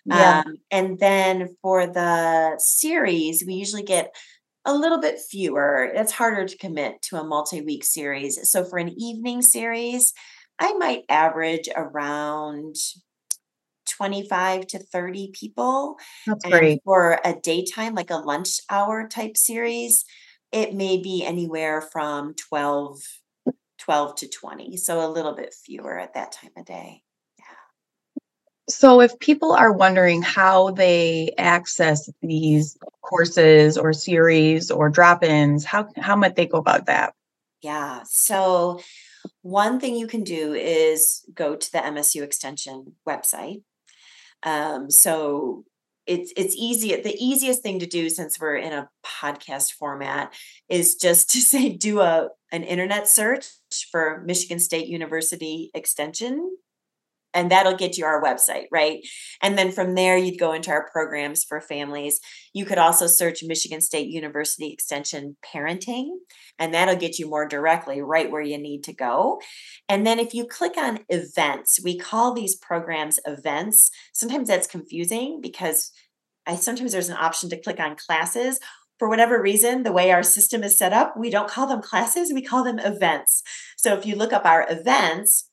Yeah. 0.04 0.44
Um, 0.46 0.54
and 0.70 0.98
then 1.00 1.56
for 1.62 1.86
the 1.88 2.54
series 2.58 3.42
we 3.44 3.54
usually 3.54 3.82
get 3.82 4.14
a 4.64 4.72
little 4.72 5.00
bit 5.00 5.18
fewer. 5.18 5.90
It's 5.92 6.12
harder 6.12 6.46
to 6.46 6.58
commit 6.58 7.02
to 7.02 7.16
a 7.16 7.24
multi-week 7.24 7.84
series. 7.84 8.50
So 8.50 8.64
for 8.64 8.78
an 8.78 8.94
evening 8.96 9.42
series 9.42 10.12
i 10.58 10.72
might 10.74 11.02
average 11.10 11.68
around 11.76 12.76
25 13.86 14.66
to 14.68 14.78
30 14.78 15.30
people. 15.32 15.96
That's 16.26 16.44
great. 16.44 16.80
For 16.84 17.20
a 17.24 17.34
daytime, 17.34 17.94
like 17.94 18.10
a 18.10 18.16
lunch 18.16 18.60
hour 18.70 19.08
type 19.08 19.36
series, 19.36 20.04
it 20.52 20.74
may 20.74 20.98
be 20.98 21.24
anywhere 21.24 21.80
from 21.80 22.34
12, 22.34 23.00
12 23.78 24.16
to 24.16 24.28
20. 24.28 24.76
So 24.76 25.06
a 25.06 25.10
little 25.10 25.34
bit 25.34 25.54
fewer 25.54 25.98
at 25.98 26.14
that 26.14 26.32
time 26.32 26.52
of 26.56 26.64
day. 26.64 27.02
Yeah. 27.38 28.22
So 28.68 29.00
if 29.00 29.18
people 29.18 29.52
are 29.52 29.72
wondering 29.72 30.22
how 30.22 30.70
they 30.70 31.32
access 31.38 32.10
these 32.22 32.76
courses 33.02 33.78
or 33.78 33.92
series 33.92 34.70
or 34.70 34.88
drop-ins, 34.88 35.64
how 35.64 35.88
how 35.96 36.16
might 36.16 36.36
they 36.36 36.46
go 36.46 36.58
about 36.58 36.86
that? 36.86 37.14
Yeah. 37.62 38.02
So 38.06 38.80
one 39.42 39.80
thing 39.80 39.96
you 39.96 40.06
can 40.06 40.24
do 40.24 40.54
is 40.54 41.24
go 41.34 41.56
to 41.56 41.72
the 41.72 41.78
MSU 41.78 42.22
Extension 42.22 42.94
website 43.08 43.62
um, 44.42 44.90
so 44.90 45.64
it's 46.06 46.32
it's 46.36 46.54
easy. 46.56 46.94
The 46.94 47.16
easiest 47.18 47.62
thing 47.62 47.80
to 47.80 47.86
do 47.86 48.08
since 48.08 48.40
we're 48.40 48.56
in 48.56 48.72
a 48.72 48.88
podcast 49.04 49.72
format 49.72 50.32
is 50.68 50.94
just 50.94 51.30
to 51.32 51.40
say 51.40 51.70
do 51.70 52.00
a 52.00 52.28
an 52.52 52.62
internet 52.62 53.08
search 53.08 53.46
for 53.90 54.22
Michigan 54.24 54.60
State 54.60 54.86
University 54.86 55.70
Extension 55.74 56.56
and 57.36 57.50
that'll 57.50 57.76
get 57.76 57.98
you 57.98 58.04
our 58.06 58.22
website, 58.22 58.64
right? 58.72 59.06
And 59.42 59.58
then 59.58 59.70
from 59.70 59.94
there, 59.94 60.16
you'd 60.16 60.38
go 60.38 60.52
into 60.52 60.70
our 60.70 60.88
programs 60.90 61.44
for 61.44 61.60
families. 61.60 62.18
You 62.54 62.64
could 62.64 62.78
also 62.78 63.06
search 63.06 63.44
Michigan 63.44 63.82
State 63.82 64.08
University 64.08 64.72
Extension 64.72 65.36
Parenting, 65.44 66.08
and 66.58 66.72
that'll 66.72 66.96
get 66.96 67.18
you 67.18 67.28
more 67.28 67.46
directly 67.46 68.00
right 68.00 68.30
where 68.30 68.42
you 68.42 68.58
need 68.58 68.82
to 68.84 68.94
go. 68.94 69.38
And 69.88 70.06
then 70.06 70.18
if 70.18 70.32
you 70.32 70.46
click 70.46 70.78
on 70.78 71.00
events, 71.10 71.78
we 71.84 71.98
call 71.98 72.32
these 72.32 72.56
programs 72.56 73.20
events. 73.26 73.90
Sometimes 74.14 74.48
that's 74.48 74.66
confusing 74.66 75.40
because 75.42 75.92
I 76.46 76.56
sometimes 76.56 76.92
there's 76.92 77.10
an 77.10 77.18
option 77.18 77.50
to 77.50 77.60
click 77.60 77.78
on 77.78 77.96
classes 77.96 78.58
for 78.98 79.08
whatever 79.08 79.40
reason, 79.40 79.82
the 79.82 79.92
way 79.92 80.10
our 80.10 80.22
system 80.22 80.62
is 80.62 80.78
set 80.78 80.92
up, 80.92 81.16
we 81.18 81.28
don't 81.28 81.50
call 81.50 81.66
them 81.66 81.82
classes, 81.82 82.32
we 82.32 82.42
call 82.42 82.64
them 82.64 82.78
events. 82.78 83.42
So 83.76 83.94
if 83.94 84.06
you 84.06 84.16
look 84.16 84.32
up 84.32 84.46
our 84.46 84.66
events, 84.70 85.50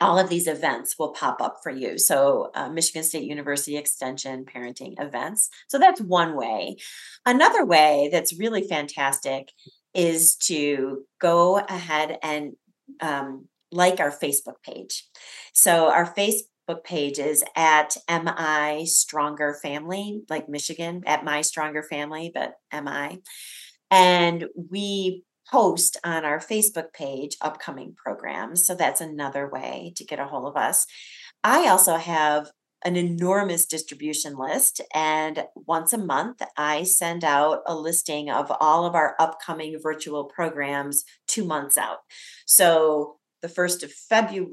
all 0.00 0.18
of 0.18 0.28
these 0.28 0.46
events 0.46 0.96
will 0.98 1.12
pop 1.12 1.40
up 1.40 1.58
for 1.62 1.70
you. 1.70 1.98
So, 1.98 2.50
uh, 2.54 2.68
Michigan 2.68 3.04
State 3.04 3.24
University 3.24 3.76
Extension 3.76 4.44
parenting 4.44 4.94
events. 5.00 5.50
So, 5.68 5.78
that's 5.78 6.00
one 6.00 6.36
way. 6.36 6.76
Another 7.24 7.64
way 7.64 8.08
that's 8.12 8.38
really 8.38 8.66
fantastic 8.66 9.50
is 9.94 10.36
to 10.36 11.04
go 11.20 11.58
ahead 11.58 12.18
and 12.22 12.54
um, 13.00 13.48
like 13.70 14.00
our 14.00 14.10
Facebook 14.10 14.62
page. 14.64 15.06
So, 15.52 15.90
our 15.90 16.12
Facebook 16.12 16.84
page 16.84 17.18
is 17.18 17.44
at 17.56 17.96
MI 18.10 18.86
Stronger 18.86 19.58
Family, 19.62 20.22
like 20.28 20.48
Michigan, 20.48 21.02
at 21.06 21.24
My 21.24 21.42
Stronger 21.42 21.82
Family, 21.82 22.32
but 22.34 22.54
MI. 22.72 23.20
And 23.90 24.46
we 24.70 25.22
post 25.50 25.96
on 26.04 26.24
our 26.24 26.38
Facebook 26.38 26.92
page 26.92 27.36
upcoming 27.40 27.94
programs. 27.96 28.66
So 28.66 28.74
that's 28.74 29.00
another 29.00 29.48
way 29.48 29.92
to 29.96 30.04
get 30.04 30.18
a 30.18 30.26
hold 30.26 30.46
of 30.46 30.56
us. 30.56 30.86
I 31.42 31.68
also 31.68 31.96
have 31.96 32.50
an 32.84 32.96
enormous 32.96 33.64
distribution 33.64 34.36
list. 34.36 34.80
And 34.94 35.46
once 35.54 35.92
a 35.92 35.98
month, 35.98 36.42
I 36.56 36.82
send 36.82 37.24
out 37.24 37.62
a 37.66 37.74
listing 37.74 38.30
of 38.30 38.52
all 38.60 38.84
of 38.84 38.94
our 38.94 39.16
upcoming 39.18 39.78
virtual 39.82 40.24
programs 40.24 41.04
two 41.26 41.44
months 41.44 41.78
out. 41.78 42.00
So 42.46 43.16
the 43.40 43.48
first 43.48 43.82
of 43.82 43.92
February, 43.92 44.52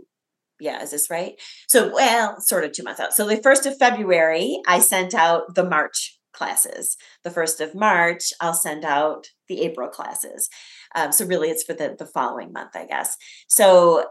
yeah, 0.59 0.81
is 0.81 0.91
this 0.91 1.09
right? 1.09 1.33
So, 1.67 1.91
well, 1.93 2.39
sort 2.39 2.63
of 2.63 2.71
two 2.71 2.83
months 2.83 3.01
out. 3.01 3.13
So 3.13 3.27
the 3.27 3.37
first 3.37 3.65
of 3.65 3.77
February, 3.77 4.59
I 4.67 4.79
sent 4.79 5.13
out 5.13 5.55
the 5.55 5.67
March 5.67 6.17
classes. 6.33 6.97
The 7.23 7.31
first 7.31 7.61
of 7.61 7.75
March, 7.75 8.31
I'll 8.39 8.53
send 8.53 8.85
out 8.85 9.27
the 9.47 9.61
April 9.61 9.89
classes. 9.89 10.49
Um, 10.95 11.11
so 11.11 11.25
really, 11.25 11.49
it's 11.49 11.63
for 11.63 11.73
the 11.73 11.95
the 11.97 12.05
following 12.05 12.51
month, 12.51 12.75
I 12.75 12.85
guess. 12.85 13.17
So 13.47 14.05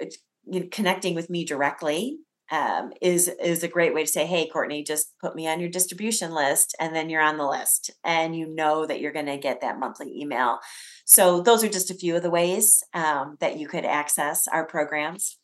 you 0.00 0.60
know, 0.60 0.66
connecting 0.70 1.14
with 1.14 1.30
me 1.30 1.44
directly 1.44 2.18
um, 2.50 2.92
is 3.00 3.28
is 3.42 3.62
a 3.62 3.68
great 3.68 3.94
way 3.94 4.02
to 4.04 4.10
say, 4.10 4.26
"Hey, 4.26 4.48
Courtney, 4.48 4.82
just 4.82 5.14
put 5.20 5.36
me 5.36 5.46
on 5.46 5.60
your 5.60 5.68
distribution 5.68 6.32
list, 6.32 6.74
and 6.80 6.94
then 6.94 7.08
you're 7.08 7.22
on 7.22 7.36
the 7.36 7.46
list, 7.46 7.90
and 8.04 8.36
you 8.36 8.52
know 8.52 8.86
that 8.86 9.00
you're 9.00 9.12
going 9.12 9.26
to 9.26 9.38
get 9.38 9.60
that 9.60 9.78
monthly 9.78 10.20
email." 10.20 10.58
So 11.04 11.42
those 11.42 11.62
are 11.62 11.68
just 11.68 11.90
a 11.90 11.94
few 11.94 12.16
of 12.16 12.22
the 12.22 12.30
ways 12.30 12.82
um, 12.92 13.36
that 13.40 13.58
you 13.58 13.68
could 13.68 13.84
access 13.84 14.48
our 14.48 14.66
programs. 14.66 15.38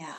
Yeah, 0.00 0.14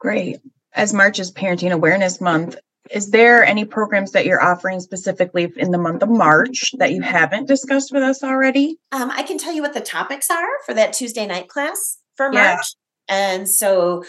great. 0.00 0.38
As 0.72 0.92
March 0.92 1.20
is 1.20 1.32
Parenting 1.32 1.72
Awareness 1.72 2.20
Month, 2.20 2.56
is 2.90 3.10
there 3.10 3.44
any 3.44 3.64
programs 3.64 4.12
that 4.12 4.26
you're 4.26 4.42
offering 4.42 4.80
specifically 4.80 5.52
in 5.56 5.70
the 5.70 5.78
month 5.78 6.02
of 6.02 6.08
March 6.08 6.72
that 6.78 6.92
you 6.92 7.02
haven't 7.02 7.46
discussed 7.46 7.92
with 7.92 8.02
us 8.02 8.22
already? 8.22 8.78
Um, 8.92 9.10
I 9.10 9.22
can 9.22 9.38
tell 9.38 9.54
you 9.54 9.62
what 9.62 9.74
the 9.74 9.80
topics 9.80 10.30
are 10.30 10.46
for 10.66 10.74
that 10.74 10.92
Tuesday 10.92 11.26
night 11.26 11.48
class 11.48 11.98
for 12.16 12.30
March. 12.30 12.74
Yeah. 13.08 13.34
And 13.36 13.48
so 13.48 14.04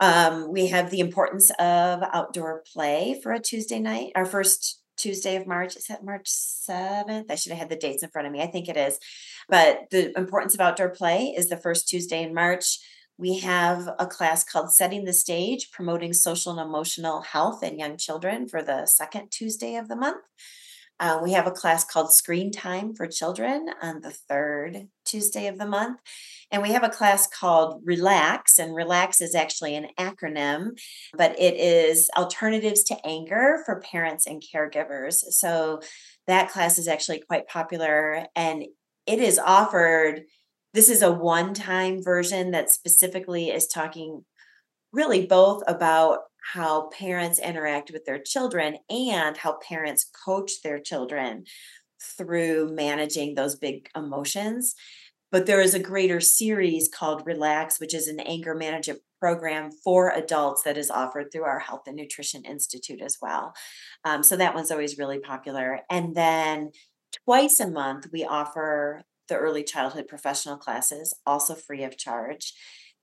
um, 0.00 0.52
we 0.52 0.68
have 0.68 0.90
the 0.90 1.00
importance 1.00 1.50
of 1.58 2.02
outdoor 2.12 2.62
play 2.72 3.18
for 3.22 3.32
a 3.32 3.40
Tuesday 3.40 3.78
night. 3.78 4.12
Our 4.14 4.26
first 4.26 4.80
Tuesday 4.96 5.36
of 5.36 5.46
March. 5.46 5.76
Is 5.76 5.86
that 5.86 6.04
March 6.04 6.28
7th? 6.28 7.30
I 7.30 7.34
should 7.34 7.52
have 7.52 7.58
had 7.58 7.68
the 7.68 7.76
dates 7.76 8.02
in 8.02 8.10
front 8.10 8.26
of 8.26 8.32
me. 8.32 8.42
I 8.42 8.46
think 8.46 8.68
it 8.68 8.76
is. 8.76 8.98
But 9.48 9.80
the 9.90 10.16
importance 10.18 10.54
of 10.54 10.60
outdoor 10.60 10.90
play 10.90 11.34
is 11.36 11.48
the 11.48 11.56
first 11.56 11.88
Tuesday 11.88 12.22
in 12.22 12.34
March. 12.34 12.78
We 13.18 13.38
have 13.38 13.88
a 13.98 14.06
class 14.06 14.44
called 14.44 14.74
Setting 14.74 15.04
the 15.04 15.14
Stage, 15.14 15.70
Promoting 15.70 16.12
Social 16.12 16.52
and 16.52 16.60
Emotional 16.60 17.22
Health 17.22 17.62
in 17.62 17.78
Young 17.78 17.96
Children 17.96 18.46
for 18.46 18.62
the 18.62 18.84
second 18.84 19.30
Tuesday 19.30 19.76
of 19.76 19.88
the 19.88 19.96
month. 19.96 20.22
Uh, 21.00 21.20
we 21.22 21.32
have 21.32 21.46
a 21.46 21.50
class 21.50 21.82
called 21.82 22.12
Screen 22.12 22.52
Time 22.52 22.94
for 22.94 23.06
Children 23.06 23.70
on 23.80 24.02
the 24.02 24.10
third 24.10 24.88
Tuesday 25.06 25.46
of 25.46 25.56
the 25.58 25.66
month. 25.66 25.98
And 26.50 26.62
we 26.62 26.72
have 26.72 26.84
a 26.84 26.90
class 26.90 27.26
called 27.26 27.80
Relax, 27.84 28.58
and 28.58 28.74
Relax 28.74 29.22
is 29.22 29.34
actually 29.34 29.76
an 29.76 29.88
acronym, 29.98 30.78
but 31.14 31.38
it 31.40 31.54
is 31.54 32.10
Alternatives 32.16 32.82
to 32.84 33.06
Anger 33.06 33.62
for 33.64 33.80
Parents 33.80 34.26
and 34.26 34.42
Caregivers. 34.42 35.14
So 35.30 35.80
that 36.26 36.50
class 36.50 36.78
is 36.78 36.88
actually 36.88 37.20
quite 37.20 37.48
popular 37.48 38.26
and 38.36 38.64
it 39.06 39.20
is 39.20 39.38
offered 39.38 40.24
This 40.76 40.90
is 40.90 41.00
a 41.00 41.10
one 41.10 41.54
time 41.54 42.02
version 42.02 42.50
that 42.50 42.70
specifically 42.70 43.48
is 43.48 43.66
talking 43.66 44.26
really 44.92 45.24
both 45.24 45.62
about 45.66 46.18
how 46.52 46.90
parents 46.90 47.38
interact 47.38 47.90
with 47.90 48.04
their 48.04 48.18
children 48.18 48.76
and 48.90 49.38
how 49.38 49.56
parents 49.66 50.04
coach 50.26 50.60
their 50.62 50.78
children 50.78 51.44
through 52.18 52.74
managing 52.74 53.34
those 53.34 53.56
big 53.56 53.88
emotions. 53.96 54.74
But 55.32 55.46
there 55.46 55.62
is 55.62 55.72
a 55.72 55.78
greater 55.78 56.20
series 56.20 56.90
called 56.94 57.22
Relax, 57.24 57.80
which 57.80 57.94
is 57.94 58.06
an 58.06 58.20
anger 58.20 58.54
management 58.54 59.00
program 59.18 59.70
for 59.82 60.10
adults 60.10 60.62
that 60.64 60.76
is 60.76 60.90
offered 60.90 61.32
through 61.32 61.44
our 61.44 61.58
Health 61.58 61.84
and 61.86 61.96
Nutrition 61.96 62.44
Institute 62.44 63.00
as 63.00 63.16
well. 63.22 63.54
Um, 64.04 64.22
so 64.22 64.36
that 64.36 64.54
one's 64.54 64.70
always 64.70 64.98
really 64.98 65.20
popular. 65.20 65.80
And 65.88 66.14
then 66.14 66.72
twice 67.24 67.60
a 67.60 67.70
month, 67.70 68.08
we 68.12 68.26
offer 68.26 69.04
the 69.28 69.36
early 69.36 69.62
childhood 69.62 70.08
professional 70.08 70.56
classes, 70.56 71.14
also 71.26 71.54
free 71.54 71.84
of 71.84 71.96
charge. 71.96 72.54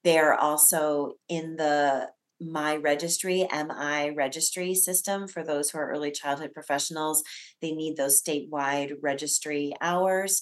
They're 0.03 0.33
also 0.33 1.13
in 1.29 1.55
the 1.55 2.09
my 2.41 2.75
registry, 2.75 3.47
MI 3.51 4.09
registry 4.09 4.75
system 4.75 5.27
for 5.27 5.43
those 5.43 5.69
who 5.69 5.77
are 5.77 5.89
early 5.89 6.12
childhood 6.12 6.53
professionals. 6.53 7.23
They 7.62 7.71
need 7.71 7.95
those 7.95 8.21
statewide 8.21 8.95
registry 9.01 9.73
hours. 9.79 10.41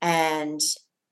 And 0.00 0.60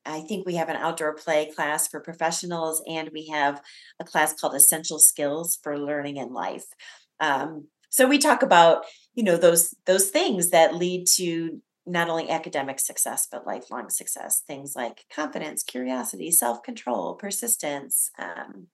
I 0.06 0.20
think 0.22 0.46
we 0.46 0.54
have 0.54 0.68
an 0.68 0.76
outdoor 0.76 1.14
play 1.14 1.50
class 1.54 1.88
for 1.88 2.00
professionals, 2.00 2.82
and 2.88 3.10
we 3.12 3.26
have 3.28 3.60
a 4.00 4.04
class 4.04 4.32
called 4.32 4.54
Essential 4.54 4.98
Skills 4.98 5.58
for 5.62 5.78
Learning 5.78 6.16
in 6.16 6.32
Life. 6.32 6.64
Um, 7.20 7.68
so 7.90 8.06
we 8.06 8.18
talk 8.18 8.42
about 8.42 8.84
you 9.14 9.22
know 9.22 9.36
those 9.36 9.74
those 9.86 10.08
things 10.08 10.50
that 10.50 10.74
lead 10.74 11.06
to 11.16 11.60
not 11.90 12.08
only 12.08 12.30
academic 12.30 12.78
success 12.80 13.26
but 13.30 13.46
lifelong 13.46 13.90
success 13.90 14.42
things 14.46 14.74
like 14.76 15.04
confidence 15.14 15.62
curiosity 15.62 16.30
self-control 16.30 17.14
persistence 17.14 18.10
um, 18.18 18.66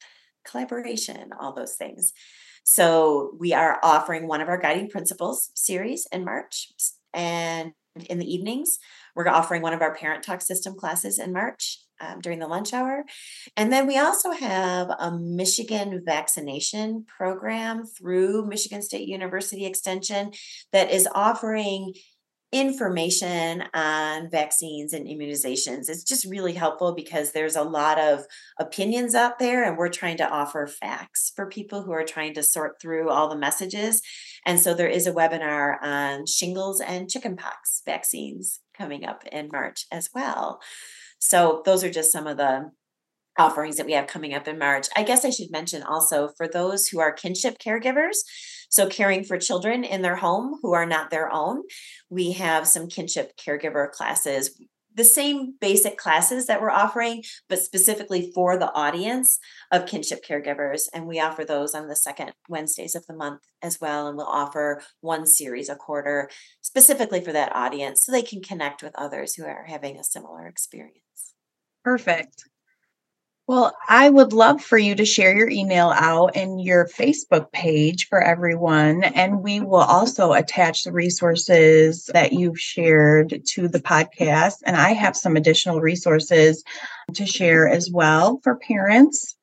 collaboration 0.44 1.30
all 1.40 1.52
those 1.52 1.74
things 1.74 2.12
so 2.64 3.36
we 3.38 3.52
are 3.52 3.78
offering 3.82 4.26
one 4.26 4.40
of 4.40 4.48
our 4.48 4.58
guiding 4.58 4.88
principles 4.88 5.50
series 5.54 6.06
in 6.12 6.24
march 6.24 6.68
and 7.14 7.72
in 8.08 8.18
the 8.18 8.32
evenings 8.32 8.78
we're 9.14 9.28
offering 9.28 9.62
one 9.62 9.72
of 9.72 9.82
our 9.82 9.94
parent 9.94 10.22
talk 10.22 10.40
system 10.40 10.74
classes 10.74 11.18
in 11.18 11.32
march 11.32 11.78
um, 12.00 12.20
during 12.20 12.38
the 12.38 12.46
lunch 12.46 12.72
hour. 12.72 13.04
And 13.56 13.72
then 13.72 13.86
we 13.86 13.98
also 13.98 14.30
have 14.32 14.90
a 14.98 15.10
Michigan 15.10 16.02
vaccination 16.04 17.04
program 17.06 17.84
through 17.86 18.46
Michigan 18.46 18.82
State 18.82 19.08
University 19.08 19.64
Extension 19.64 20.32
that 20.72 20.90
is 20.90 21.08
offering 21.14 21.94
information 22.52 23.64
on 23.74 24.30
vaccines 24.30 24.92
and 24.92 25.06
immunizations. 25.06 25.88
It's 25.88 26.04
just 26.04 26.24
really 26.24 26.52
helpful 26.52 26.94
because 26.94 27.32
there's 27.32 27.56
a 27.56 27.62
lot 27.62 27.98
of 27.98 28.24
opinions 28.58 29.14
out 29.14 29.38
there, 29.38 29.64
and 29.64 29.76
we're 29.76 29.88
trying 29.88 30.16
to 30.18 30.28
offer 30.28 30.66
facts 30.66 31.32
for 31.34 31.48
people 31.48 31.82
who 31.82 31.92
are 31.92 32.04
trying 32.04 32.34
to 32.34 32.42
sort 32.42 32.80
through 32.80 33.10
all 33.10 33.28
the 33.28 33.36
messages. 33.36 34.00
And 34.44 34.60
so 34.60 34.74
there 34.74 34.88
is 34.88 35.06
a 35.06 35.12
webinar 35.12 35.82
on 35.82 36.26
shingles 36.26 36.80
and 36.80 37.10
chickenpox 37.10 37.82
vaccines 37.84 38.60
coming 38.76 39.04
up 39.04 39.24
in 39.30 39.48
March 39.52 39.86
as 39.90 40.10
well. 40.14 40.60
So 41.18 41.62
those 41.64 41.82
are 41.82 41.90
just 41.90 42.12
some 42.12 42.26
of 42.26 42.36
the 42.36 42.70
offerings 43.38 43.76
that 43.76 43.86
we 43.86 43.92
have 43.92 44.06
coming 44.06 44.34
up 44.34 44.48
in 44.48 44.58
March. 44.58 44.86
I 44.96 45.02
guess 45.02 45.24
I 45.24 45.30
should 45.30 45.50
mention 45.50 45.82
also 45.82 46.30
for 46.36 46.48
those 46.48 46.88
who 46.88 47.00
are 47.00 47.12
kinship 47.12 47.58
caregivers, 47.58 48.16
so 48.68 48.88
caring 48.88 49.24
for 49.24 49.38
children 49.38 49.84
in 49.84 50.02
their 50.02 50.16
home 50.16 50.58
who 50.62 50.72
are 50.72 50.86
not 50.86 51.10
their 51.10 51.32
own, 51.32 51.62
we 52.10 52.32
have 52.32 52.66
some 52.66 52.88
kinship 52.88 53.32
caregiver 53.36 53.90
classes. 53.90 54.58
The 54.94 55.04
same 55.04 55.54
basic 55.60 55.98
classes 55.98 56.46
that 56.46 56.62
we're 56.62 56.70
offering, 56.70 57.22
but 57.50 57.58
specifically 57.58 58.32
for 58.34 58.56
the 58.56 58.72
audience 58.72 59.38
of 59.70 59.84
kinship 59.84 60.24
caregivers. 60.26 60.84
And 60.94 61.06
we 61.06 61.20
offer 61.20 61.44
those 61.44 61.74
on 61.74 61.88
the 61.88 61.96
second 61.96 62.32
Wednesdays 62.48 62.94
of 62.94 63.06
the 63.06 63.14
month 63.14 63.42
as 63.60 63.78
well. 63.78 64.08
And 64.08 64.16
we'll 64.16 64.26
offer 64.26 64.80
one 65.02 65.26
series 65.26 65.68
a 65.68 65.76
quarter 65.76 66.30
specifically 66.62 67.20
for 67.20 67.32
that 67.32 67.54
audience 67.54 68.06
so 68.06 68.12
they 68.12 68.22
can 68.22 68.42
connect 68.42 68.82
with 68.82 68.94
others 68.96 69.34
who 69.34 69.44
are 69.44 69.66
having 69.66 69.98
a 69.98 70.04
similar 70.04 70.46
experience. 70.46 71.34
Perfect. 71.84 72.44
Well, 73.48 73.76
I 73.88 74.10
would 74.10 74.32
love 74.32 74.60
for 74.60 74.76
you 74.76 74.96
to 74.96 75.04
share 75.04 75.36
your 75.36 75.48
email 75.48 75.90
out 75.94 76.34
and 76.34 76.60
your 76.60 76.88
Facebook 76.88 77.52
page 77.52 78.08
for 78.08 78.20
everyone. 78.20 79.04
And 79.04 79.40
we 79.40 79.60
will 79.60 79.76
also 79.76 80.32
attach 80.32 80.82
the 80.82 80.90
resources 80.90 82.10
that 82.12 82.32
you've 82.32 82.58
shared 82.58 83.42
to 83.50 83.68
the 83.68 83.78
podcast. 83.78 84.56
And 84.64 84.76
I 84.76 84.94
have 84.94 85.16
some 85.16 85.36
additional 85.36 85.80
resources 85.80 86.64
to 87.14 87.24
share 87.24 87.68
as 87.68 87.88
well 87.88 88.40
for 88.42 88.56
parents. 88.56 89.36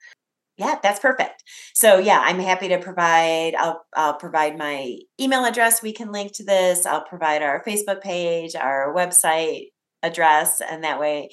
Yeah, 0.57 0.77
that's 0.83 0.99
perfect. 0.99 1.41
So 1.73 1.97
yeah, 1.97 2.21
I'm 2.23 2.39
happy 2.39 2.67
to 2.69 2.79
provide. 2.79 3.55
I'll 3.55 3.85
I'll 3.95 4.15
provide 4.15 4.57
my 4.57 4.97
email 5.19 5.45
address. 5.45 5.81
We 5.81 5.93
can 5.93 6.11
link 6.11 6.33
to 6.33 6.43
this. 6.43 6.85
I'll 6.85 7.05
provide 7.05 7.41
our 7.41 7.63
Facebook 7.63 8.01
page, 8.01 8.53
our 8.53 8.93
website 8.93 9.67
address, 10.03 10.61
and 10.61 10.83
that 10.83 10.99
way 10.99 11.29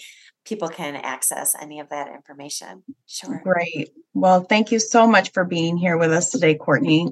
people 0.51 0.69
can 0.69 0.97
access 0.97 1.55
any 1.63 1.79
of 1.79 1.89
that 1.91 2.09
information. 2.09 2.83
Sure. 3.07 3.41
Great. 3.45 3.91
Well, 4.15 4.41
thank 4.41 4.73
you 4.73 4.81
so 4.81 5.07
much 5.07 5.31
for 5.31 5.45
being 5.45 5.77
here 5.77 5.97
with 5.97 6.13
us 6.13 6.31
today, 6.31 6.57
Courtney. 6.57 7.09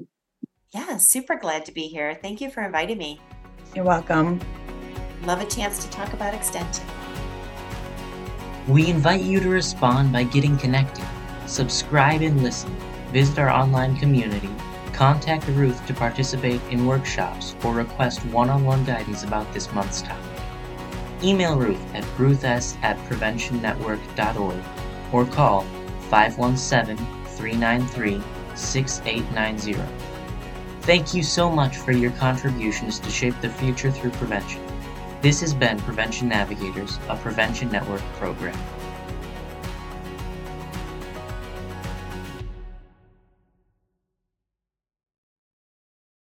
Yeah, 0.73 0.97
super 0.97 1.37
glad 1.37 1.65
to 1.65 1.71
be 1.71 1.87
here. 1.87 2.13
Thank 2.21 2.41
you 2.41 2.51
for 2.51 2.61
inviting 2.61 2.97
me. 2.97 3.21
You're 3.73 3.85
welcome. 3.85 4.41
Love 5.23 5.39
a 5.39 5.45
chance 5.45 5.83
to 5.85 5.89
talk 5.89 6.11
about 6.11 6.33
extension. 6.33 6.85
We 8.67 8.87
invite 8.87 9.21
you 9.21 9.39
to 9.39 9.47
respond 9.47 10.11
by 10.11 10.23
getting 10.25 10.57
connected. 10.57 11.05
Subscribe 11.45 12.21
and 12.21 12.43
listen. 12.43 12.75
Visit 13.13 13.39
our 13.39 13.49
online 13.49 13.95
community. 13.95 14.49
Contact 14.91 15.47
Ruth 15.47 15.87
to 15.87 15.93
participate 15.93 16.61
in 16.71 16.85
workshops 16.85 17.55
or 17.63 17.73
request 17.73 18.19
one 18.25 18.49
on 18.49 18.65
one 18.65 18.83
guidance 18.83 19.23
about 19.23 19.51
this 19.53 19.71
month's 19.71 20.01
topic. 20.01 20.38
Email 21.23 21.57
Ruth 21.57 21.81
at 21.93 22.05
ruths 22.17 22.77
at 22.81 22.97
preventionnetwork.org 23.09 24.63
or 25.11 25.25
call 25.25 25.61
517 26.09 26.97
393 27.25 28.21
6890. 28.55 30.09
Thank 30.81 31.13
you 31.13 31.23
so 31.23 31.49
much 31.49 31.77
for 31.77 31.91
your 31.91 32.11
contributions 32.11 32.99
to 32.99 33.09
shape 33.09 33.35
the 33.41 33.49
future 33.49 33.91
through 33.91 34.11
prevention. 34.11 34.61
This 35.21 35.41
has 35.41 35.53
been 35.53 35.77
Prevention 35.81 36.29
Navigators, 36.29 36.97
a 37.09 37.15
Prevention 37.17 37.69
Network 37.69 38.01
program. 38.13 38.57